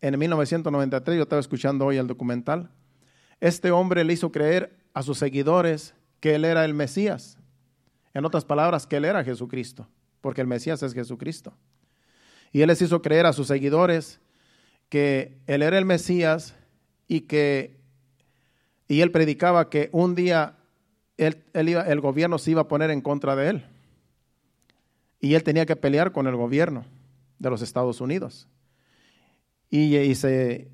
[0.00, 2.70] En 1993, yo estaba escuchando hoy el documental,
[3.40, 7.38] este hombre le hizo creer a sus seguidores que él era el Mesías.
[8.14, 9.88] En otras palabras, que él era Jesucristo,
[10.22, 11.52] porque el Mesías es Jesucristo.
[12.50, 14.20] Y él les hizo creer a sus seguidores
[14.88, 16.54] que él era el Mesías
[17.06, 17.82] y que
[18.88, 20.58] y él predicaba que un día
[21.16, 23.64] él, iba, el gobierno se iba a poner en contra de él.
[25.18, 26.84] Y él tenía que pelear con el gobierno
[27.38, 28.48] de los Estados Unidos.
[29.70, 30.70] Y, y, se,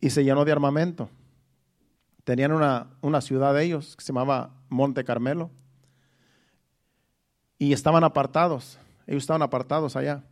[0.00, 1.08] y se llenó de armamento.
[2.24, 5.50] Tenían una, una ciudad de ellos que se llamaba Monte Carmelo.
[7.58, 8.78] Y estaban apartados.
[9.06, 10.24] Ellos estaban apartados allá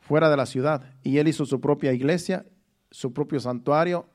[0.00, 0.92] fuera de la ciudad.
[1.02, 2.44] Y él hizo su propia iglesia,
[2.90, 4.06] su propio santuario,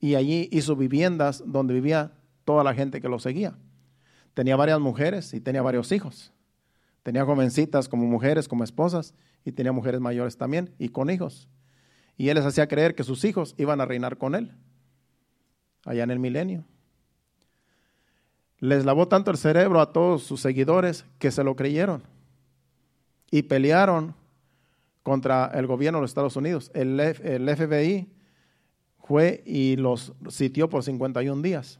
[0.00, 2.12] y allí hizo viviendas donde vivía
[2.44, 3.56] toda la gente que lo seguía.
[4.34, 6.32] Tenía varias mujeres y tenía varios hijos.
[7.02, 11.48] Tenía jovencitas como mujeres, como esposas, y tenía mujeres mayores también, y con hijos.
[12.16, 14.52] Y él les hacía creer que sus hijos iban a reinar con él,
[15.84, 16.64] allá en el milenio.
[18.64, 22.02] Les lavó tanto el cerebro a todos sus seguidores que se lo creyeron
[23.30, 24.14] y pelearon
[25.02, 26.70] contra el gobierno de los Estados Unidos.
[26.72, 28.08] El, el FBI
[29.00, 31.78] fue y los sitió por 51 días.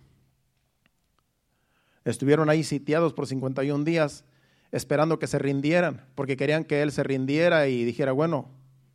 [2.05, 4.27] Estuvieron ahí sitiados por 51 días
[4.71, 8.51] esperando que se rindieran, porque querían que él se rindiera y dijera, bueno,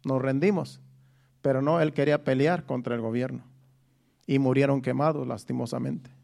[0.05, 0.79] nos rendimos.
[1.41, 3.45] Pero no, él quería pelear contra el gobierno.
[4.27, 6.18] Y murieron quemados, lastimosamente.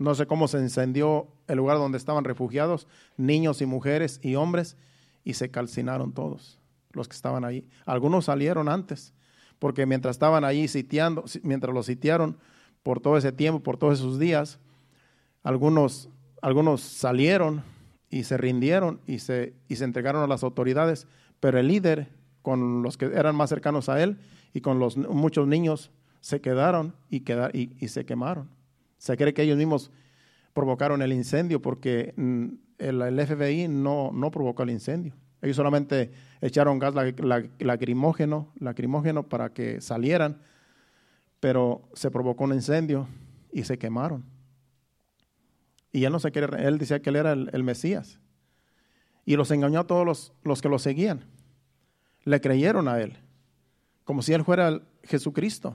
[0.00, 2.88] No sé cómo se encendió el lugar donde estaban refugiados,
[3.18, 4.78] niños y mujeres y hombres,
[5.24, 6.58] y se calcinaron todos
[6.92, 7.68] los que estaban ahí.
[7.84, 9.12] Algunos salieron antes,
[9.58, 12.38] porque mientras estaban ahí sitiando, mientras los sitiaron
[12.82, 14.58] por todo ese tiempo, por todos esos días,
[15.42, 16.08] algunos,
[16.40, 17.62] algunos salieron
[18.08, 21.08] y se rindieron y se, y se entregaron a las autoridades,
[21.40, 22.08] pero el líder,
[22.40, 24.18] con los que eran más cercanos a él
[24.54, 25.90] y con los muchos niños,
[26.22, 27.22] se quedaron y,
[27.52, 28.48] y, se quemaron.
[29.00, 29.90] Se cree que ellos mismos
[30.52, 35.14] provocaron el incendio porque mm, el, FBI no, no provocó el incendio.
[35.40, 36.94] Ellos solamente echaron gas
[37.58, 40.42] lacrimógeno, lacrimógeno para que salieran,
[41.40, 43.08] pero se provocó un incendio
[43.50, 44.22] y se quemaron.
[45.92, 48.20] Y él no se quiere, él decía que él era el, Mesías.
[49.24, 51.24] Y los engañó a todos los, los, que lo seguían.
[52.24, 53.16] Le creyeron a él,
[54.04, 55.74] como si él fuera el Jesucristo.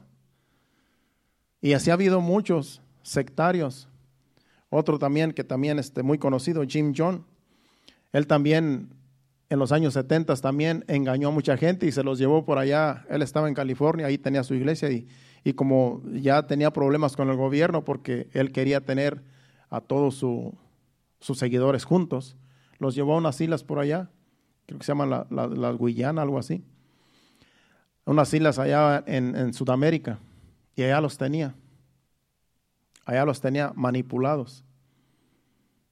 [1.60, 3.88] Y así ha habido muchos sectarios.
[4.70, 7.26] Otro también, que también este, muy conocido, Jim John.
[8.12, 8.90] Él también
[9.50, 13.06] en los años 70 también engañó a mucha gente y se los llevó por allá.
[13.10, 15.08] Él estaba en California, ahí tenía su iglesia y,
[15.44, 19.24] y como ya tenía problemas con el gobierno porque él quería tener
[19.70, 22.36] a todos sus seguidores juntos.
[22.80, 24.10] Los llevó a unas islas por allá,
[24.66, 26.64] creo que se llaman las la, Guyana, algo así.
[28.06, 30.20] Unas islas allá en, Sudamérica.
[30.76, 31.56] Y allá los tenía.
[33.06, 34.66] Allá los tenía manipulados.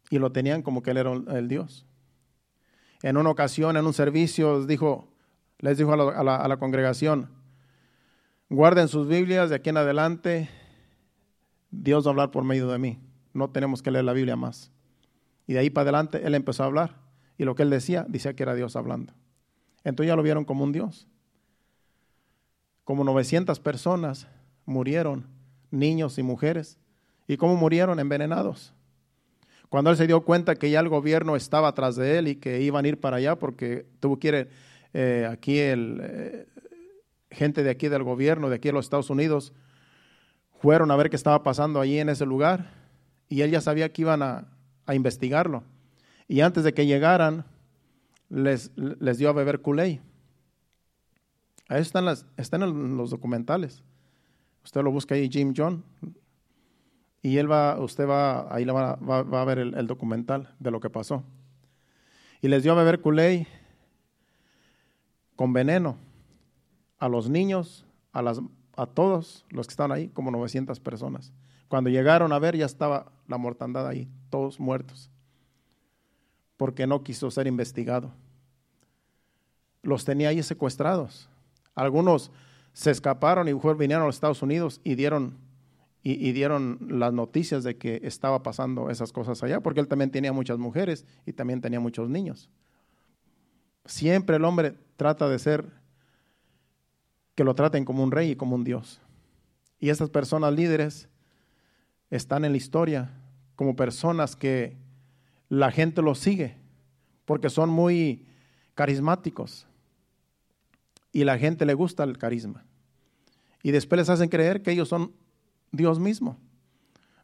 [0.09, 1.85] Y lo tenían como que él era el Dios.
[3.01, 5.07] En una ocasión, en un servicio, les dijo,
[5.59, 7.29] les dijo a la, a la congregación,
[8.49, 10.49] guarden sus Biblias de aquí en adelante,
[11.71, 12.99] Dios va a hablar por medio de mí
[13.33, 14.71] no tenemos que leer la Biblia más.
[15.47, 16.95] Y de ahí para adelante él empezó a hablar.
[17.37, 19.13] Y lo que él decía, decía que era Dios hablando.
[19.83, 21.07] Entonces ya lo vieron como un Dios.
[22.83, 24.27] Como 900 personas
[24.65, 25.25] murieron,
[25.71, 26.77] niños y mujeres.
[27.27, 27.99] ¿Y cómo murieron?
[27.99, 28.73] Envenenados.
[29.69, 32.61] Cuando él se dio cuenta que ya el gobierno estaba atrás de él y que
[32.61, 36.47] iban a ir para allá porque tuvo que ir aquí el, eh,
[37.33, 39.53] gente de aquí del gobierno, de aquí de los Estados Unidos,
[40.61, 42.71] fueron a ver qué estaba pasando allí en ese lugar
[43.27, 44.47] y él ya sabía que iban a,
[44.93, 45.63] investigarlo.
[46.27, 47.45] Y antes de que llegaran,
[48.29, 50.01] les, les dio a beber culé.
[51.69, 53.81] Ahí están, las, están en los documentales.
[54.63, 55.83] Usted lo busca ahí, Jim John.
[57.23, 58.91] Y él va, usted va, ahí va,
[59.41, 61.23] a ver el, documental de lo que pasó.
[62.41, 63.47] Y les dio a beber culé
[65.37, 65.97] con veneno
[66.99, 68.41] a los niños, a, las,
[68.75, 71.31] a todos los que estaban ahí, como 900 personas.
[71.69, 75.09] Cuando llegaron a ver ya estaba la mortandad ahí, todos muertos,
[76.57, 78.11] porque no quiso ser investigado.
[79.81, 81.29] Los tenía ahí secuestrados.
[81.73, 82.31] Algunos
[82.73, 85.37] se escaparon y vinieron a los Estados Unidos y dieron,
[86.05, 90.33] y, dieron las noticias de que estaba pasando esas cosas allá, porque él también tenía
[90.33, 92.49] muchas mujeres y también tenía muchos niños.
[93.85, 95.65] Siempre el hombre trata de ser,
[97.35, 98.99] que lo traten como un rey y como un Dios.
[99.79, 101.07] Y estas personas líderes
[102.09, 103.09] están en la historia
[103.55, 104.75] como personas que
[105.47, 106.57] la gente los sigue
[107.23, 108.25] porque son muy
[108.75, 109.67] carismáticos
[111.13, 112.65] y la gente le gusta el carisma.
[113.61, 115.13] Y después les hacen creer que ellos son
[115.73, 116.37] Dios mismo.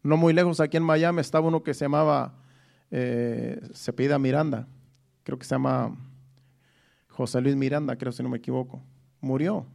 [0.04, 2.34] No muy lejos, aquí en Miami estaba uno que se llamaba,
[2.91, 4.68] eh, se pida Miranda,
[5.24, 5.95] creo que se llama
[7.08, 8.82] José Luis Miranda, creo si no me equivoco.
[9.22, 9.66] Murió.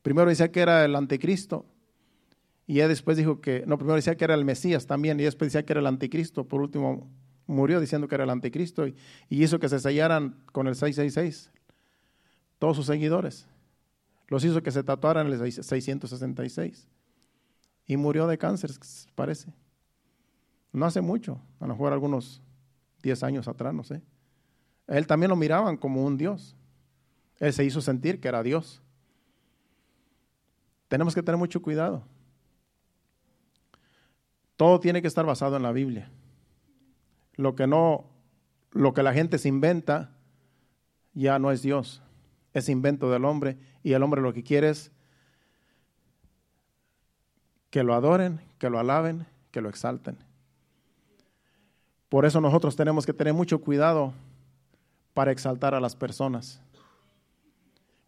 [0.00, 1.66] Primero decía que era el anticristo
[2.68, 5.50] y él después dijo que, no, primero decía que era el Mesías también, y después
[5.50, 6.46] decía que era el anticristo.
[6.46, 7.10] Por último,
[7.46, 8.94] murió diciendo que era el anticristo y,
[9.30, 11.50] hizo que se sellaran con el 666.
[12.58, 13.48] Todos sus seguidores.
[14.28, 16.86] Los hizo que se tatuaran el 666.
[17.88, 18.70] Y murió de cáncer,
[19.16, 19.52] parece.
[20.72, 22.40] No hace mucho, a lo mejor algunos
[23.02, 24.02] 10 años atrás, no sé.
[24.86, 26.54] Él también lo miraban como un Dios.
[27.40, 28.82] Él se hizo sentir que era Dios.
[30.88, 32.04] Tenemos que tener mucho cuidado.
[34.56, 36.10] Todo tiene que estar basado en la Biblia.
[37.36, 38.06] Lo que no,
[38.72, 40.14] lo que la gente se inventa
[41.14, 42.02] ya no es Dios,
[42.52, 44.92] es invento del hombre y el hombre lo que quiere es
[47.70, 50.18] que lo adoren, que lo alaben, que lo exalten.
[52.08, 54.14] Por eso nosotros tenemos que tener mucho cuidado
[55.12, 56.62] para exaltar a las personas.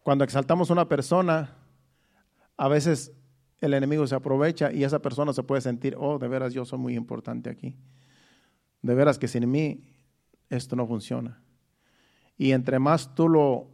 [0.01, 1.55] Cuando exaltamos a una persona,
[2.57, 3.11] a veces
[3.59, 6.79] el enemigo se aprovecha y esa persona se puede sentir, oh, de veras yo soy
[6.79, 7.75] muy importante aquí.
[8.81, 9.83] De veras que sin mí
[10.49, 11.39] esto no funciona.
[12.37, 13.67] Y entre más tú lo,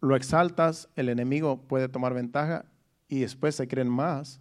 [0.00, 2.66] lo exaltas, el enemigo puede tomar ventaja
[3.08, 4.40] y después se creen más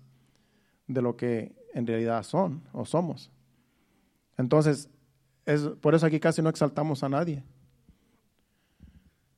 [0.87, 3.31] de lo que en realidad son o somos.
[4.37, 4.89] Entonces,
[5.45, 7.43] es, por eso aquí casi no exaltamos a nadie.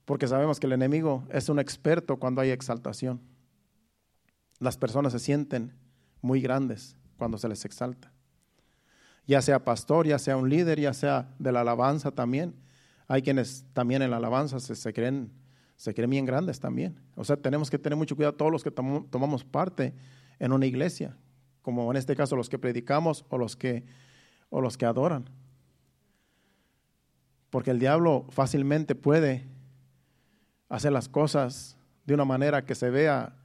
[0.06, 3.22] Porque sabemos que el enemigo es un experto cuando hay exaltación.
[4.60, 5.74] Las personas se sienten
[6.22, 8.12] muy grandes cuando se les exalta.
[9.28, 12.56] Ya sea pastor, ya sea un líder, ya sea de la alabanza también.
[13.08, 15.32] Hay quienes también en la alabanza se, creen,
[15.76, 17.00] se creen bien grandes también.
[17.16, 19.94] O sea, tenemos que tener mucho cuidado todos los que tomamos parte
[20.40, 21.16] en una iglesia,
[21.70, 23.84] como en este caso los que predicamos o los que,
[24.50, 25.30] o los que adoran.
[27.52, 29.46] Porque el diablo fácilmente puede
[30.68, 33.36] hacer las cosas de una manera que se vea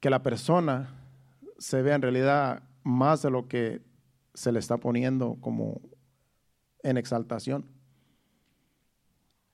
[0.00, 0.88] que la persona
[1.58, 3.82] se vea en realidad más de lo que
[4.32, 5.78] se le está poniendo como
[6.82, 7.66] en exaltación.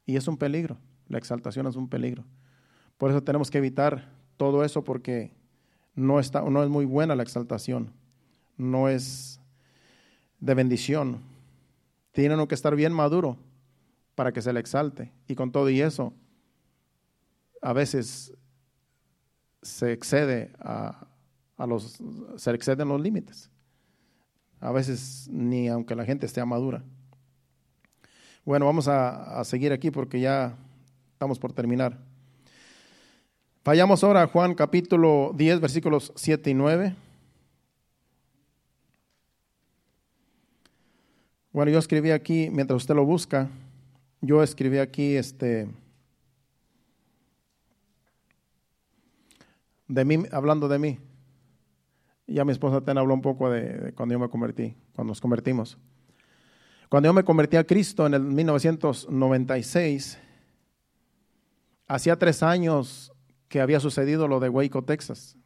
[0.07, 2.25] Y es un peligro, la exaltación es un peligro.
[2.97, 5.37] Por eso tenemos que evitar todo eso porque
[5.99, 7.93] no, está, no es muy buena la exaltación,
[8.57, 9.41] no es
[10.41, 11.21] de bendición.
[12.13, 13.37] Tiene que estar bien maduro
[14.15, 15.13] para que se le exalte.
[15.27, 16.13] Y con todo y eso,
[17.61, 18.33] a veces
[19.63, 21.07] se excede a,
[21.67, 21.99] los,
[22.37, 23.51] se exceden los límites.
[24.61, 26.83] A veces ni aunque la gente esté madura.
[28.45, 30.57] Bueno, vamos a, seguir aquí porque ya
[31.13, 31.99] estamos por terminar.
[33.69, 36.97] Vayamos ahora a Juan capítulo 10, versículos 7 y 9.
[41.53, 43.51] Bueno, yo escribí aquí, mientras usted lo busca,
[44.23, 45.69] yo escribí aquí este
[49.87, 50.99] de mí, hablando de mí.
[52.27, 55.77] Ya mi esposa te habló un poco de, cuando yo me convertí, cuando nos convertimos.
[56.89, 60.19] Cuando yo me convertí a Cristo en el 1996,
[61.87, 63.13] hacía tres años
[63.49, 65.37] que había sucedido lo de Waco, Texas.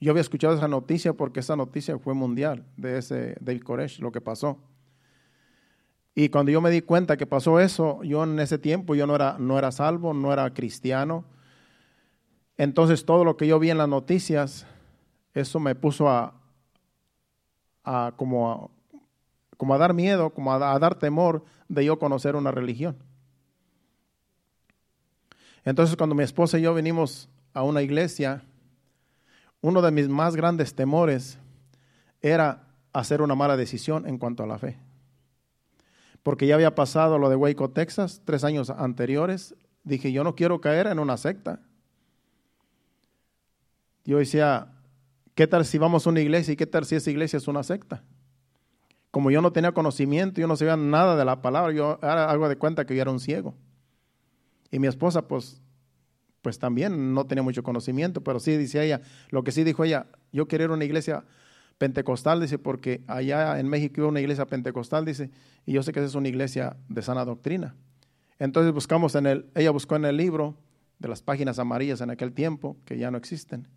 [0.00, 4.12] Yo había escuchado esa noticia porque esa noticia fue mundial de ese David Koresh, lo
[4.12, 4.58] que pasó.
[6.14, 9.14] Y cuando yo me di cuenta que pasó eso, yo en ese tiempo yo no
[9.14, 11.24] era, no era salvo, no era cristiano,
[12.56, 14.66] entonces todo lo que yo vi en las noticias,
[15.34, 16.32] eso me puso a,
[18.16, 18.70] como, a
[19.56, 22.96] como a dar miedo, como a, dar temor de yo conocer una religión.
[25.66, 28.42] Entonces cuando mi esposa y yo venimos a una iglesia,
[29.60, 31.38] uno de mis más grandes temores
[32.22, 34.78] era hacer una mala decisión en cuanto a la fe.
[36.22, 39.54] Porque ya había pasado lo de Waco, Texas, tres años anteriores.
[39.84, 41.60] Dije, yo no quiero caer en una secta
[44.06, 44.68] yo decía,
[45.34, 47.64] ¿qué tal si vamos a una iglesia y qué tal si esa iglesia es una
[47.64, 48.04] secta?
[49.10, 52.56] Como yo no tenía conocimiento, yo no sabía nada de la palabra, yo hago de
[52.56, 53.54] cuenta que yo era un ciego.
[54.70, 55.60] Y mi esposa, pues,
[56.42, 59.00] pues también no tenía mucho conocimiento, pero sí dice ella,
[59.30, 61.24] lo que sí dijo ella, yo quería ir a una iglesia
[61.78, 65.30] pentecostal, dice, porque allá en México hubo una iglesia pentecostal, dice,
[65.64, 67.74] y yo sé que esa es una iglesia de sana doctrina.
[68.38, 70.56] Entonces buscamos en el, ella buscó en el libro
[70.98, 73.68] de las páginas amarillas en aquel tiempo, que ya no existen.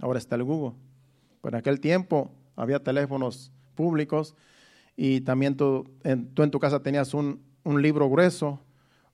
[0.00, 0.76] Ahora está el Google.
[1.40, 4.34] Pero en aquel tiempo había teléfonos públicos
[4.96, 8.60] y también tú en, tú en tu casa tenías un, un, libro grueso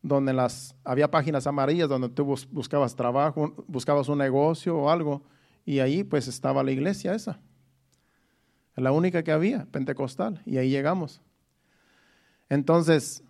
[0.02, 5.22] donde las, había páginas amarillas donde tú buscabas trabajo, buscabas un negocio o algo
[5.64, 7.40] y ahí pues estaba la iglesia esa.
[8.76, 11.20] La única que había, pentecostal, y ahí llegamos.
[12.48, 13.22] Entonces,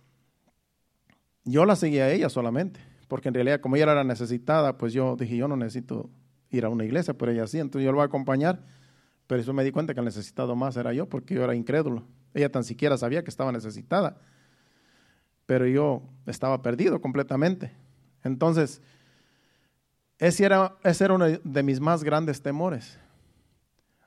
[1.43, 5.17] yo la seguía a ella solamente, porque en realidad como ella era necesitada, pues yo
[5.17, 6.09] dije, yo no necesito
[6.51, 8.63] ir a una iglesia, pero ella sí, entonces yo lo voy a acompañar.
[9.27, 12.05] Pero eso me di cuenta que el necesitado más era yo, porque yo era incrédulo.
[12.33, 14.17] Ella tan siquiera sabía que estaba necesitada,
[15.51, 17.73] pero yo estaba perdido completamente.
[18.23, 18.81] Entonces,
[20.17, 22.97] ese era, ese era uno de mis más grandes temores,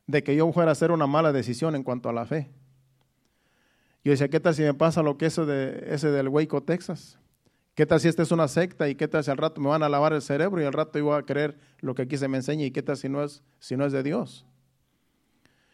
[0.06, 2.48] de que yo fuera a hacer una mala decisión en cuanto a la fe.
[4.02, 7.18] Yo decía, ¿qué tal si me pasa lo que eso de, ese del Waco, Texas?
[7.74, 9.82] ¿Qué tal si esta es una secta y qué tal si al rato me van
[9.82, 12.26] a lavar el cerebro y al rato yo voy a creer lo que aquí se
[12.26, 14.46] me enseña y qué tal si no es, si no es de Dios?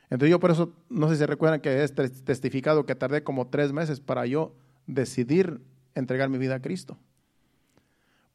[0.06, 3.46] Entonces yo por eso, no sé si se recuerdan que es testificado que tardé como
[3.46, 4.52] tres meses para yo
[4.94, 5.60] decidir
[5.94, 6.98] entregar mi vida a Cristo.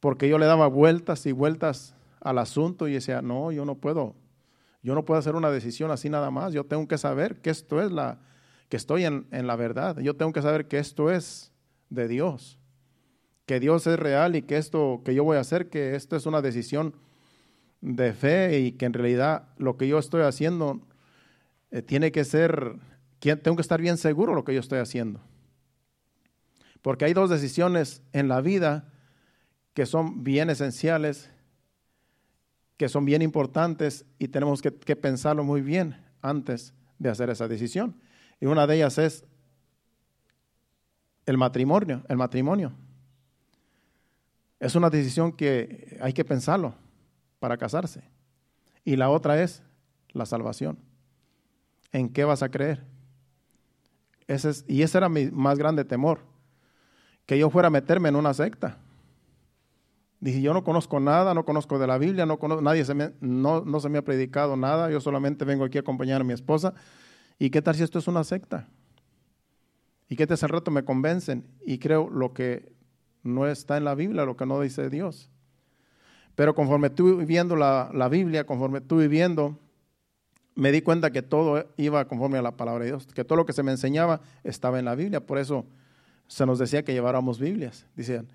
[0.00, 4.14] Porque yo le daba vueltas y vueltas al asunto y decía, no, yo no puedo,
[4.82, 7.82] yo no puedo hacer una decisión así nada más, yo tengo que saber que esto
[7.82, 8.18] es la,
[8.68, 11.52] que estoy en, en la verdad, yo tengo que saber que esto es
[11.88, 12.58] de Dios,
[13.46, 16.26] que Dios es real y que esto que yo voy a hacer, que esto es
[16.26, 16.94] una decisión
[17.80, 20.80] de fe y que en realidad lo que yo estoy haciendo
[21.70, 22.76] eh, tiene que ser,
[23.20, 25.20] tengo que estar bien seguro de lo que yo estoy haciendo.
[26.86, 28.84] Porque hay dos decisiones en la vida
[29.74, 31.28] que son bien esenciales,
[32.76, 38.00] que son bien importantes y tenemos que, pensarlo muy bien antes de hacer esa decisión.
[38.40, 39.24] Y una de ellas es
[41.24, 42.72] el matrimonio, el matrimonio.
[44.60, 46.76] Es una decisión que hay que pensarlo
[47.40, 48.04] para casarse.
[48.84, 49.60] Y la otra es
[50.12, 50.78] la salvación.
[51.90, 52.84] ¿En qué vas a creer?
[54.28, 56.35] Ese es, y ese era mi más grande temor,
[57.26, 58.78] que yo fuera a meterme en una secta.
[60.20, 63.60] Dije, yo no conozco nada, no conozco de la Biblia, no nadie se me, no,
[63.60, 66.72] no se me ha predicado nada, yo solamente vengo aquí a acompañar a mi esposa.
[67.38, 68.68] ¿Y qué tal si esto es una secta?
[70.08, 72.72] ¿Y qué tal si al rato me convencen y creo lo que
[73.22, 75.30] no está en la Biblia, lo que no dice Dios?
[76.34, 79.58] Pero conforme estuve viendo la, la Biblia, conforme estuve viviendo,
[80.54, 83.46] me di cuenta que todo iba conforme a la palabra de Dios, que todo lo
[83.46, 85.20] que se me enseñaba estaba en la Biblia.
[85.20, 85.66] Por eso
[86.26, 87.86] se nos decía que lleváramos Biblias.
[87.94, 88.28] Decían,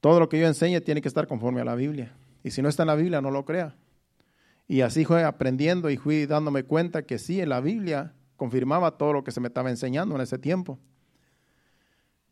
[0.00, 2.12] todo lo que yo enseñe tiene que estar conforme a la Biblia.
[2.42, 3.74] Y si no está en la Biblia, no lo crea.
[4.66, 9.12] Y así fui aprendiendo y fui dándome cuenta que sí, en la Biblia confirmaba todo
[9.12, 10.78] lo que se me estaba enseñando en ese tiempo.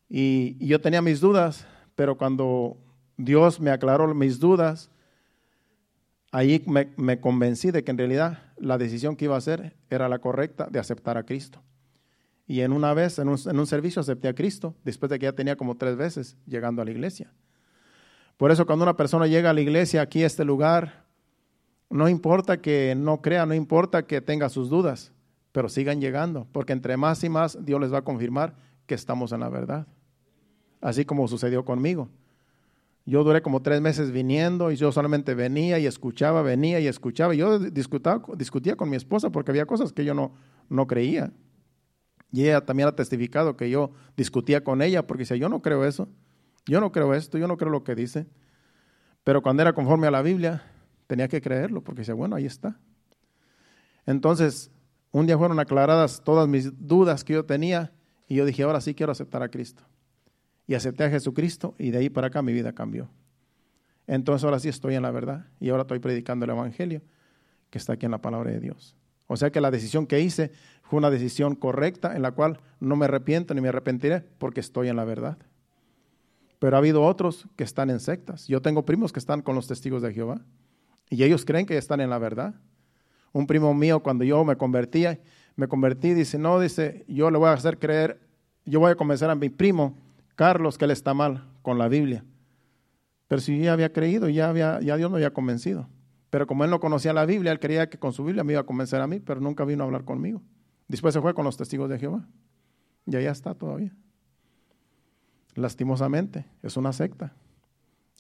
[0.09, 2.79] Y, y yo tenía mis dudas, pero cuando
[3.17, 4.91] Dios me aclaró mis dudas.
[6.31, 10.19] Ahí me, convencí de que en realidad la decisión que iba a hacer era la
[10.19, 11.63] correcta de aceptar a Cristo.
[12.47, 15.57] Y en una vez, en un, servicio, acepté a Cristo, después de que ya tenía
[15.57, 17.33] como tres veces llegando a la iglesia.
[18.37, 21.05] Por eso cuando una persona llega a la iglesia, aquí a este lugar,
[21.89, 25.13] no importa que no crea, no importa que tenga sus dudas,
[25.53, 28.55] pero sigan llegando, porque entre más y más Dios les va a confirmar
[28.87, 29.87] que estamos en la verdad.
[30.81, 32.09] Así como sucedió conmigo.
[33.05, 37.35] Yo duré como tres meses viniendo y yo solamente venía y escuchaba, venía y escuchaba.
[37.35, 40.33] Yo discutía con mi esposa porque había cosas que yo no,
[40.69, 41.33] no creía.
[42.33, 45.85] Y ella también ha testificado que yo discutía con ella porque decía, yo no creo
[45.85, 46.09] eso,
[46.67, 48.27] yo no creo esto, yo no creo lo que dice.
[49.23, 50.63] Pero cuando era conforme a la Biblia,
[51.07, 52.79] tenía que creerlo porque decía, bueno, ahí está.
[54.07, 54.71] Entonces,
[55.11, 57.93] un día fueron aclaradas todas mis dudas que yo tenía
[58.29, 59.83] y yo dije, ahora sí quiero aceptar a Cristo
[60.67, 63.11] y acepté a Jesucristo y de ahí para acá mi vida cambió.
[64.07, 67.03] Entonces ahora sí estoy en la verdad y ahora estoy predicando el Evangelio
[67.71, 68.97] que está aquí en la palabra de Dios.
[69.27, 70.53] O sea que la decisión que hice
[70.93, 74.89] fue una decisión correcta en la cual no me arrepiento ni me arrepentiré porque estoy
[74.89, 75.39] en la verdad.
[76.59, 78.47] Pero ha habido otros que están en sectas.
[78.47, 80.43] Yo tengo primos que están con los testigos de Jehová
[81.09, 82.57] y ellos creen que están en la verdad.
[83.33, 85.19] Un primo mío cuando yo me convertía,
[85.57, 88.21] me convertí, dice, no, dice, yo le voy a hacer creer,
[88.67, 89.97] yo voy a convencer a mi primo
[90.35, 92.23] Carlos que él está mal con la Biblia.
[93.29, 95.89] Pero si ya había creído, ya, había, ya Dios me había convencido.
[96.29, 98.61] Pero como él no conocía la Biblia, él creía que con su Biblia me iba
[98.61, 100.43] a convencer a mí, pero nunca vino a hablar conmigo.
[100.93, 102.29] Después se fue con los testigos de Jehová.
[103.07, 103.95] Y allá está todavía.
[105.55, 107.33] Lastimosamente, es una secta.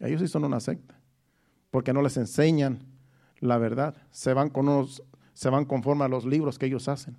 [0.00, 0.98] Ellos sí son una secta.
[1.70, 2.78] Porque no les enseñan
[3.40, 3.94] la verdad.
[4.10, 4.88] Se van con
[5.34, 7.18] se van conforme a los libros que ellos hacen.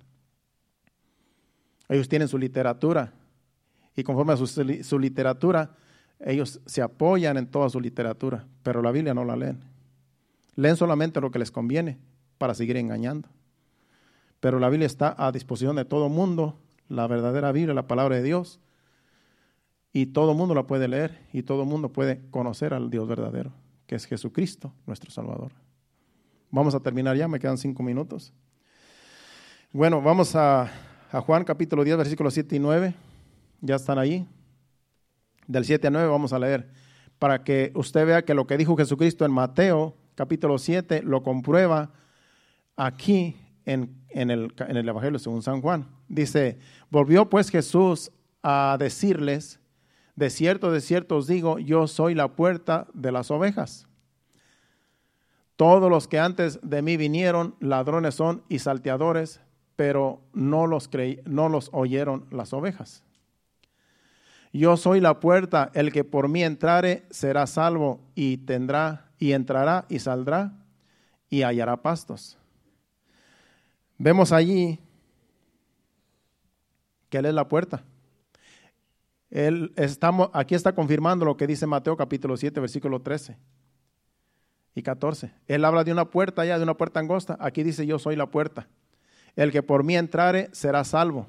[1.88, 3.12] Ellos tienen su literatura,
[3.94, 5.76] y conforme a su, literatura,
[6.18, 9.60] ellos se apoyan en toda su literatura, pero la Biblia no la leen.
[10.56, 12.00] Leen solamente lo que les conviene
[12.38, 13.28] para seguir engañando.
[14.44, 18.22] Pero la Biblia está a disposición de todo mundo, la verdadera Biblia, la palabra de
[18.22, 18.60] Dios,
[19.90, 23.54] y todo mundo la puede leer y todo mundo puede conocer al Dios verdadero,
[23.86, 25.52] que es Jesucristo, nuestro Salvador.
[26.50, 28.34] Vamos a terminar ya, me quedan cinco minutos.
[29.72, 30.70] Bueno, vamos a,
[31.10, 32.94] Juan capítulo 10, versículos 7 y 9.
[33.62, 34.28] ¿Ya están ahí?
[35.46, 36.68] Del 7 a 9 vamos a leer.
[37.18, 41.92] Para que usted vea que lo que dijo Jesucristo en Mateo capítulo 7 lo comprueba
[42.76, 45.88] aquí en, el, en el Evangelio según San Juan.
[46.08, 46.58] Dice,
[46.90, 48.10] volvió pues Jesús
[48.42, 49.60] a decirles,
[50.16, 53.86] de cierto, de cierto os digo, yo soy la puerta de las ovejas.
[55.56, 59.40] Todos los que antes de mí vinieron, ladrones son y salteadores,
[59.76, 63.02] pero no los, creí, no los oyeron las ovejas.
[64.52, 69.84] Yo soy la puerta, el que por mí entrare será salvo y tendrá y entrará
[69.88, 70.52] y saldrá
[71.28, 72.38] y hallará pastos.
[73.98, 74.80] Vemos allí
[77.08, 77.84] que Él es la puerta.
[79.30, 83.36] Él estamos, aquí está confirmando lo que dice Mateo capítulo 7, versículo 13
[84.74, 85.32] y 14.
[85.46, 87.36] Él habla de una puerta allá, de una puerta angosta.
[87.40, 88.68] Aquí dice, yo soy la puerta.
[89.36, 91.26] El que por mí entrare será salvo.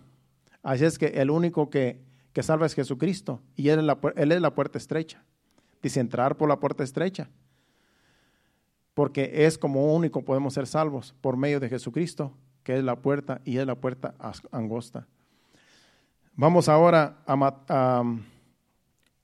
[0.62, 2.00] Así es que el único que,
[2.34, 5.24] que salva es Jesucristo y él es, la, él es la puerta estrecha.
[5.82, 7.30] Dice, entrar por la puerta estrecha.
[8.94, 12.34] Porque es como único podemos ser salvos por medio de Jesucristo,
[12.66, 14.16] que es la puerta y es la puerta
[14.52, 15.08] angosta.
[16.34, 18.04] Vamos ahora a,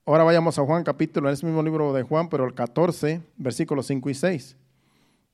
[0.06, 3.88] ahora vayamos a Juan capítulo, en ese mismo libro de Juan, pero el 14, versículos
[3.88, 4.58] 5 y 6,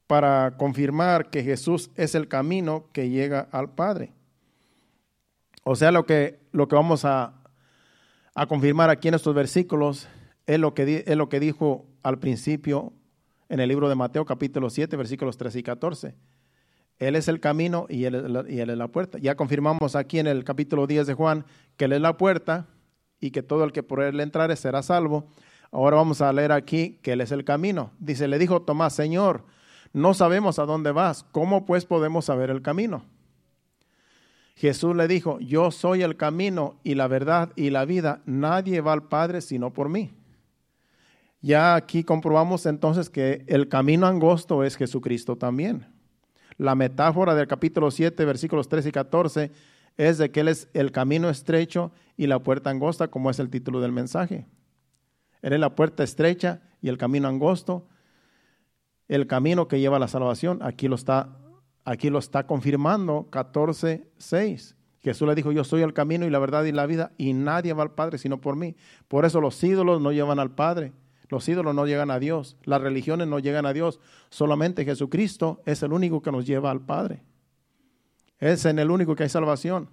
[0.07, 4.13] para confirmar que Jesús es el camino que llega al Padre.
[5.63, 7.33] O sea, lo que, lo que vamos a,
[8.35, 10.07] a confirmar aquí en estos versículos
[10.45, 12.93] es lo, que, es lo que dijo al principio
[13.49, 16.36] en el libro de Mateo capítulo 7, versículos 13 y 14
[16.99, 19.19] él es el camino y él, es la puerta.
[19.19, 21.45] Ya confirmamos aquí en el capítulo 10 de Juan
[21.75, 22.67] que Él es la puerta
[23.19, 25.27] y que todo el que por Él entrare será salvo.
[25.71, 27.91] Ahora vamos a leer aquí que Él es el camino.
[27.99, 29.45] Dice, le dijo Tomás, Señor,
[29.93, 33.05] no sabemos a dónde vas, ¿cómo pues podemos saber el camino?
[34.55, 38.93] Jesús le dijo, yo soy el camino y la verdad y la vida, nadie va
[38.93, 40.15] al Padre sino por mí.
[41.41, 45.96] Ya aquí comprobamos entonces que el camino angosto es Jesucristo también.
[46.57, 49.51] La metáfora del capítulo 7, versículos 13 y 14
[49.95, 53.49] es de que Él es el camino estrecho y la puerta angosta, como es el
[53.49, 54.47] título del mensaje.
[55.41, 57.87] Él es la puerta estrecha y el camino angosto,
[59.07, 60.59] el camino que lleva a la salvación.
[60.61, 61.37] Aquí lo está,
[61.85, 64.75] aquí lo está confirmando 14, 6.
[64.99, 67.73] Jesús le dijo, yo soy el camino y la verdad y la vida, y nadie
[67.73, 68.75] va al Padre sino por mí.
[69.07, 70.91] Por eso los ídolos no llevan al Padre.
[71.29, 73.99] Los ídolos no llegan a Dios, las religiones no llegan a Dios,
[74.29, 77.21] solamente Jesucristo es el único que nos lleva al Padre.
[78.39, 79.89] Es en el único que hay salvación.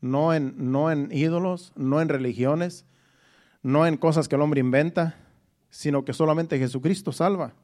[0.00, 2.84] No en, no en ídolos, no en religiones,
[3.62, 5.16] no en cosas que el hombre inventa,
[5.70, 7.54] sino que solamente Jesucristo salva.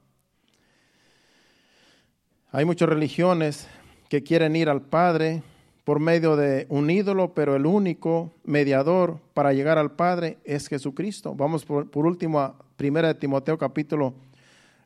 [2.51, 3.69] Hay muchas religiones
[4.09, 5.45] que quieren ir al Padre
[5.85, 11.35] por medio de un ídolo, pero el único mediador para llegar al Padre es Jesucristo.
[11.35, 14.15] Vamos por, último a 1 Timoteo capítulo,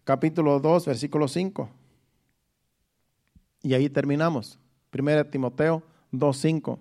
[0.04, 1.68] capítulo 2, versículo 5.
[3.62, 4.58] Y ahí terminamos.
[4.96, 5.82] 1 Timoteo
[6.12, 6.78] 2, 5.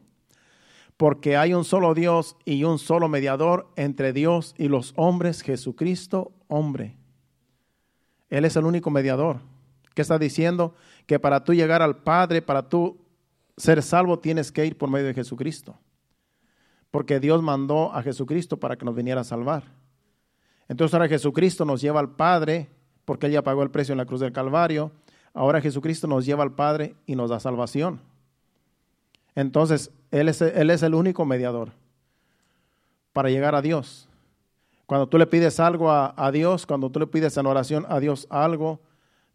[0.97, 6.31] Porque hay un solo Dios y un solo mediador entre Dios y los hombres, Jesucristo,
[6.47, 6.95] hombre.
[8.29, 9.39] Él es el único mediador.
[9.95, 10.75] ¿Qué está diciendo?
[11.05, 13.02] Que para tú llegar al Padre, para tú
[13.57, 15.77] ser salvo tienes que ir por medio de Jesucristo.
[16.91, 19.63] Porque Dios mandó a Jesucristo para que nos viniera a salvar.
[20.67, 22.69] Entonces ahora Jesucristo nos lleva al Padre,
[23.05, 24.91] porque Él ya pagó el precio en la cruz del Calvario.
[25.33, 28.01] Ahora Jesucristo nos lleva al Padre y nos da salvación.
[29.35, 31.71] Entonces, Él es, el único mediador
[33.13, 34.07] para llegar a Dios.
[34.85, 38.27] Cuando tú le pides algo a, Dios, cuando tú le pides en oración a Dios
[38.29, 38.79] algo,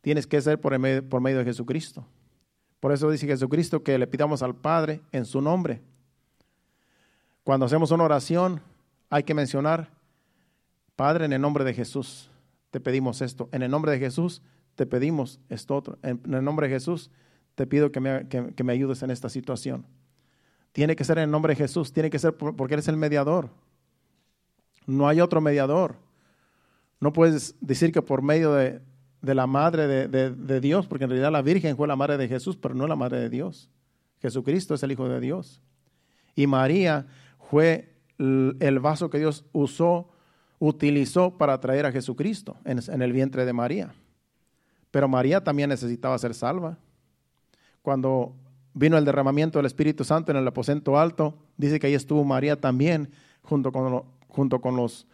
[0.01, 2.07] tienes que ser por medio de Jesucristo.
[2.81, 5.83] Por eso dice Jesucristo que le pidamos al Padre en su nombre.
[7.43, 8.61] Cuando hacemos una oración,
[9.11, 9.91] hay que mencionar,
[10.97, 12.31] Padre, en el nombre de Jesús,
[12.71, 13.49] te pedimos esto.
[13.53, 14.43] En el nombre de Jesús,
[14.75, 15.99] te pedimos esto otro.
[16.03, 17.11] En el nombre de Jesús,
[17.55, 19.87] te pido que me, que, me ayudes en esta situación.
[20.73, 23.51] Tiene que ser en el nombre de Jesús, tiene que ser porque eres el mediador.
[24.87, 25.97] No hay otro mediador.
[27.01, 28.81] No puedes decir que por medio de,
[29.21, 32.57] de la madre de, Dios, porque en realidad la Virgen fue la madre de Jesús,
[32.57, 33.69] pero no la madre de Dios.
[34.21, 35.61] Jesucristo es el Hijo de Dios.
[36.35, 37.07] Y María
[37.51, 40.09] fue el vaso que Dios usó,
[40.59, 43.93] utilizó para traer a Jesucristo en, en el vientre de María.
[44.91, 46.79] Pero María también necesitaba ser salva.
[47.83, 48.35] Cuando
[48.73, 52.61] vino el derramamiento del Espíritu Santo en el aposento alto, dice que ahí estuvo María
[52.61, 53.11] también
[53.43, 55.07] junto con, junto con los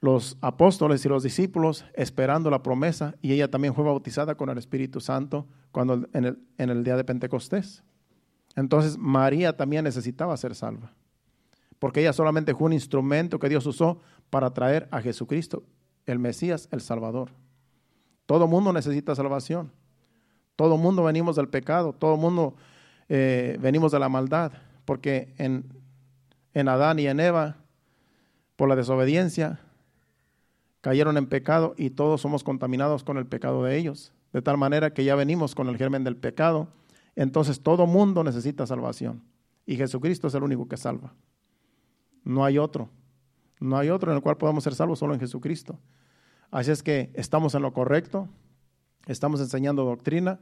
[0.00, 4.58] los apóstoles y los discípulos esperando la promesa y ella también fue bautizada con el
[4.58, 7.84] Espíritu Santo cuando en el, en el día de Pentecostés.
[8.56, 10.92] Entonces María también necesitaba ser salva,
[11.78, 15.62] porque ella solamente fue un instrumento que Dios usó para traer a Jesucristo,
[16.06, 17.30] el Mesías, el Salvador.
[18.26, 19.72] Todo mundo necesita salvación.
[20.56, 22.54] Todo mundo venimos del pecado, todo mundo
[23.08, 24.52] eh, venimos de la maldad,
[24.84, 25.64] porque en,
[26.52, 27.56] en Adán y en Eva,
[28.56, 29.60] por la desobediencia,
[30.80, 34.12] cayeron en pecado y todos somos contaminados con el pecado de ellos.
[34.32, 36.68] De tal manera que ya venimos con el germen del pecado.
[37.16, 39.22] Entonces todo mundo necesita salvación.
[39.66, 41.12] Y Jesucristo es el único que salva.
[42.24, 42.88] No hay otro.
[43.58, 45.78] No hay otro en el cual podamos ser salvos, solo en Jesucristo.
[46.50, 48.28] Así es que estamos en lo correcto.
[49.06, 50.40] Estamos enseñando doctrina.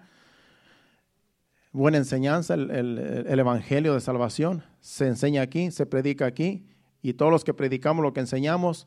[1.72, 4.62] Buena enseñanza, el, el Evangelio de salvación.
[4.80, 6.66] Se enseña aquí, se predica aquí.
[7.02, 8.86] Y todos los que predicamos lo que enseñamos,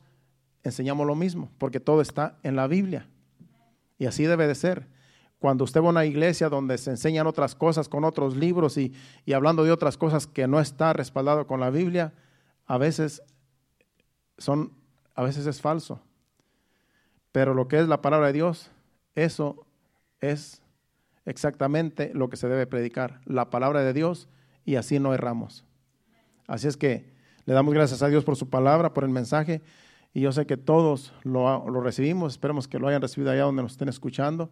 [0.64, 3.08] enseñamos lo mismo, porque todo está en la Biblia.
[3.98, 4.86] Y así debe de ser.
[5.38, 8.92] Cuando usted va a una iglesia donde se enseñan otras cosas con otros libros y,
[9.24, 12.12] y hablando de otras cosas que no está respaldado con la Biblia,
[12.66, 13.22] a veces
[14.38, 14.72] son,
[15.14, 16.00] a veces es falso.
[17.32, 18.70] Pero lo que es la palabra de Dios,
[19.14, 19.66] eso
[20.20, 20.62] es
[21.24, 24.28] exactamente lo que se debe predicar, la palabra de Dios,
[24.64, 25.64] y así no erramos.
[26.46, 27.10] Así es que
[27.44, 29.62] le damos gracias a Dios por su palabra, por el mensaje,
[30.14, 33.62] y yo sé que todos lo, lo recibimos, esperemos que lo hayan recibido allá donde
[33.62, 34.50] nos estén escuchando,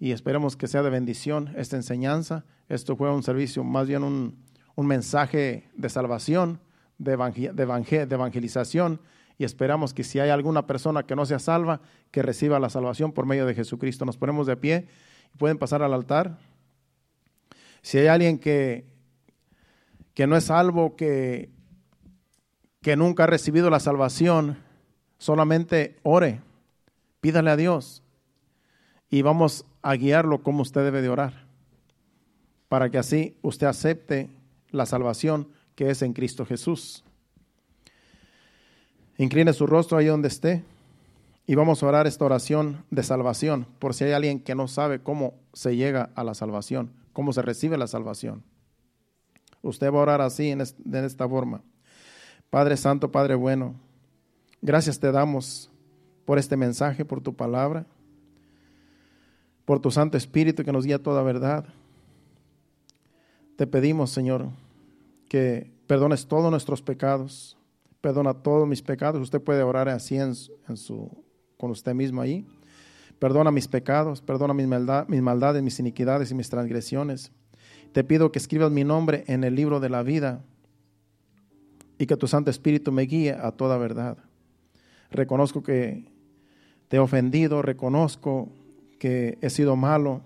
[0.00, 2.44] y esperemos que sea de bendición esta enseñanza.
[2.68, 4.36] Esto fue un servicio, más bien un,
[4.76, 6.60] un mensaje de salvación,
[6.98, 9.00] de, de evangelización,
[9.38, 11.80] y esperamos que si hay alguna persona que no sea salva,
[12.10, 14.04] que reciba la salvación por medio de Jesucristo.
[14.04, 14.88] Nos ponemos de pie
[15.32, 16.38] y pueden pasar al altar.
[17.82, 18.86] Si hay alguien que,
[20.14, 21.50] que no es salvo, que,
[22.82, 24.58] que nunca ha recibido la salvación,
[25.18, 26.40] solamente ore,
[27.20, 28.02] pídale a Dios
[29.10, 31.46] y vamos a guiarlo como usted debe de orar,
[32.68, 34.30] para que así usted acepte
[34.70, 37.04] la salvación que es en Cristo Jesús.
[39.16, 40.62] Incline su rostro ahí donde esté
[41.46, 45.00] y vamos a orar esta oración de salvación por si hay alguien que no sabe
[45.00, 48.44] cómo se llega a la salvación, cómo se recibe la salvación.
[49.62, 51.62] Usted va a orar así, en, esta forma.
[52.50, 53.74] Padre Santo, Padre bueno,
[54.62, 55.70] gracias te damos
[56.24, 57.86] por este mensaje, por tu palabra,
[59.64, 61.64] por tu Santo Espíritu que nos guía toda verdad.
[63.56, 64.48] Te pedimos, Señor,
[65.28, 67.58] que perdones todos nuestros pecados
[68.00, 69.20] perdona todos mis pecados.
[69.20, 71.24] Usted puede orar así en, su,
[71.56, 72.46] con usted mismo ahí.
[73.18, 74.66] Perdona mis pecados, perdona mis,
[75.08, 77.32] mis maldades, mis iniquidades y mis transgresiones.
[77.92, 80.44] Te pido que escribas mi nombre en el libro de la vida
[81.98, 84.18] y que tu Santo Espíritu me guíe a toda verdad.
[85.10, 86.04] Reconozco que
[86.88, 88.48] te he ofendido, reconozco
[88.98, 90.22] que he sido malo,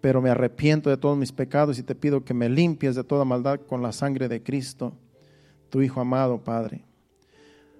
[0.00, 3.24] pero me arrepiento de todos mis pecados y te pido que me limpies de toda
[3.24, 4.94] maldad con la sangre de Cristo
[5.72, 6.84] tu Hijo amado, Padre.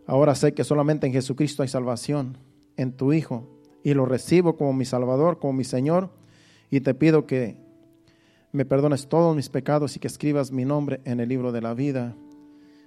[0.07, 2.39] Ahora sé que solamente en Jesucristo hay salvación,
[2.79, 3.47] en tu Hijo,
[3.85, 6.09] y lo recibo como mi Salvador, como mi Señor,
[6.71, 7.59] y te pido que
[8.51, 11.75] me perdones todos mis pecados y que escribas mi nombre en el libro de la
[11.75, 12.17] vida,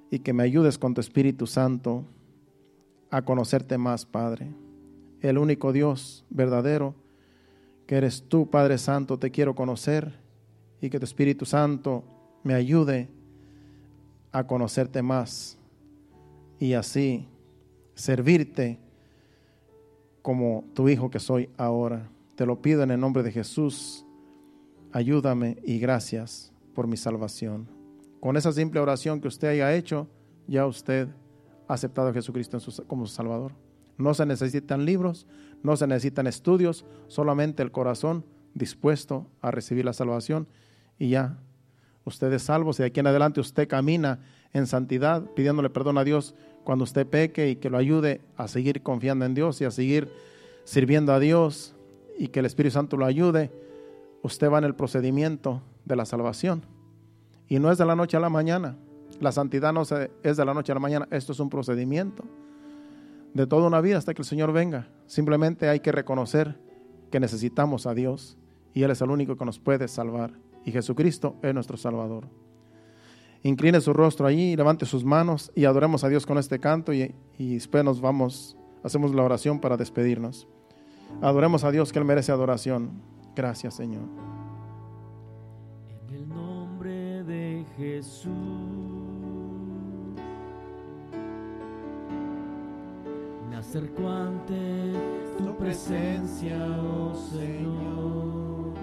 [0.09, 2.03] y que me ayudes con tu Espíritu Santo
[3.15, 4.51] a conocerte más, Padre.
[5.21, 6.95] El único Dios verdadero,
[7.87, 10.19] que eres tú, Padre Santo, te quiero conocer,
[10.81, 12.03] y que tu Espíritu Santo
[12.43, 13.07] me ayude
[14.33, 15.57] a conocerte más
[16.59, 17.25] y así
[17.93, 18.79] servirte
[20.21, 22.09] como tu hijo que soy ahora.
[22.35, 24.05] Te lo pido en el nombre de Jesús.
[24.91, 27.69] Ayúdame y gracias por mi salvación.
[28.19, 30.09] Con esa simple oración que usted haya hecho,
[30.47, 31.07] ya usted
[31.67, 32.57] aceptado a Jesucristo
[32.87, 33.53] como su Salvador.
[33.97, 35.25] No se necesitan libros,
[35.63, 40.47] no se necesitan estudios, solamente el corazón dispuesto a recibir la salvación
[40.97, 41.37] y ya
[42.03, 42.73] usted es salvo.
[42.73, 44.19] Si de aquí en adelante usted camina
[44.53, 48.81] en santidad, pidiéndole perdón a Dios cuando usted peque y que lo ayude a seguir
[48.81, 50.09] confiando en Dios y a seguir
[50.63, 51.75] sirviendo a Dios
[52.17, 53.51] y que el Espíritu Santo lo ayude,
[54.23, 56.65] usted va en el procedimiento de la salvación.
[57.47, 58.77] Y no es de la noche a la mañana.
[59.19, 61.07] La santidad no es de la noche a la mañana.
[61.11, 62.23] Esto es un procedimiento
[63.35, 64.87] de toda una vida hasta que el Señor venga.
[65.07, 66.57] Simplemente hay que reconocer
[67.11, 68.37] que necesitamos a Dios
[68.73, 70.31] y Él es el único que nos puede salvar
[70.63, 72.27] y Jesucristo es nuestro Salvador.
[73.43, 77.13] Incline su rostro allí, levante sus manos y adoremos a Dios con este canto y,
[77.37, 80.47] y después nos vamos, hacemos la oración para despedirnos.
[81.21, 83.01] Adoremos a Dios que Él merece adoración.
[83.35, 84.03] Gracias Señor.
[86.07, 88.44] En el nombre de Jesús.
[93.67, 94.93] Acerco ante
[95.37, 98.73] tu presencia, oh Señor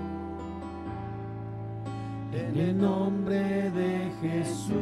[2.33, 4.73] en el nombre de Jesús.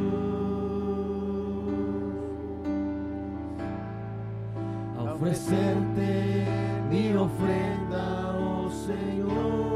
[4.97, 6.45] A ofrecerte
[6.89, 9.70] mi ofrenda, oh Señor,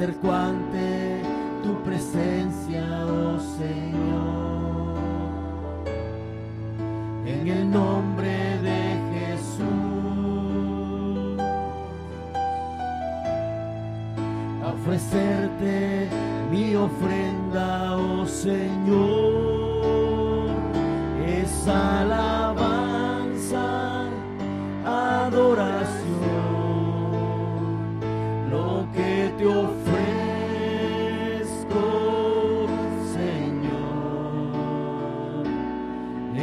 [0.00, 0.39] acerco ante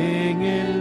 [0.08, 0.77] En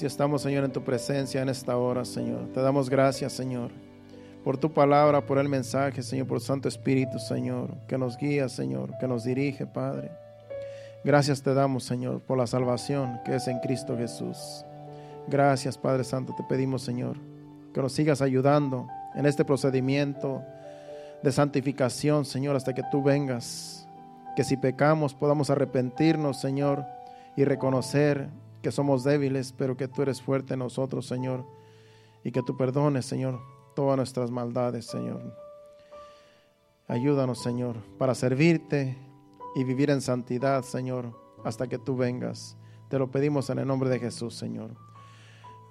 [0.00, 2.48] Así estamos, Señor, en tu presencia en esta hora, Señor.
[2.54, 3.70] Te damos gracias, Señor,
[4.42, 8.94] por tu palabra, por el mensaje, Señor, por Santo Espíritu, Señor, que nos guía, Señor,
[8.98, 10.10] que nos dirige, Padre.
[11.04, 14.64] Gracias te damos, Señor, por la salvación que es en Cristo Jesús.
[15.28, 17.18] Gracias, Padre Santo, te pedimos, Señor,
[17.74, 20.40] que nos sigas ayudando en este procedimiento
[21.22, 23.86] de santificación, Señor, hasta que tú vengas.
[24.34, 26.86] Que si pecamos podamos arrepentirnos, Señor,
[27.36, 28.30] y reconocer
[28.62, 31.44] que somos débiles, pero que tú eres fuerte en nosotros, Señor,
[32.24, 33.40] y que tú perdones, Señor,
[33.74, 35.34] todas nuestras maldades, Señor.
[36.86, 38.98] Ayúdanos, Señor, para servirte
[39.54, 42.56] y vivir en santidad, Señor, hasta que tú vengas.
[42.88, 44.70] Te lo pedimos en el nombre de Jesús, Señor.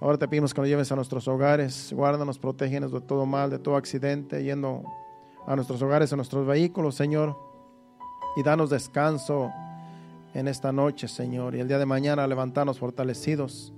[0.02, 3.60] Ahora te pedimos que nos lleves a nuestros hogares, guárdanos, protégenos de todo mal, de
[3.60, 4.84] todo accidente, yendo
[5.46, 7.38] a nuestros hogares, a nuestros vehículos, Señor,
[8.38, 9.52] y danos descanso
[10.34, 13.74] en esta noche, Señor, y el día de mañana levantarnos fortalecidos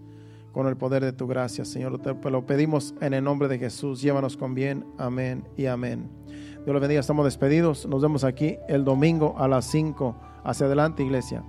[0.52, 1.99] con el poder de tu gracia, Señor.
[2.30, 4.02] Lo pedimos en el nombre de Jesús.
[4.02, 4.86] Llévanos con bien.
[4.98, 6.10] Amén y amén.
[6.28, 6.99] Dios los bendiga.
[6.99, 7.86] Estamos despedidos.
[7.86, 10.15] Nos vemos aquí el domingo a las 5.
[10.44, 11.44] Hacia adelante, iglesia.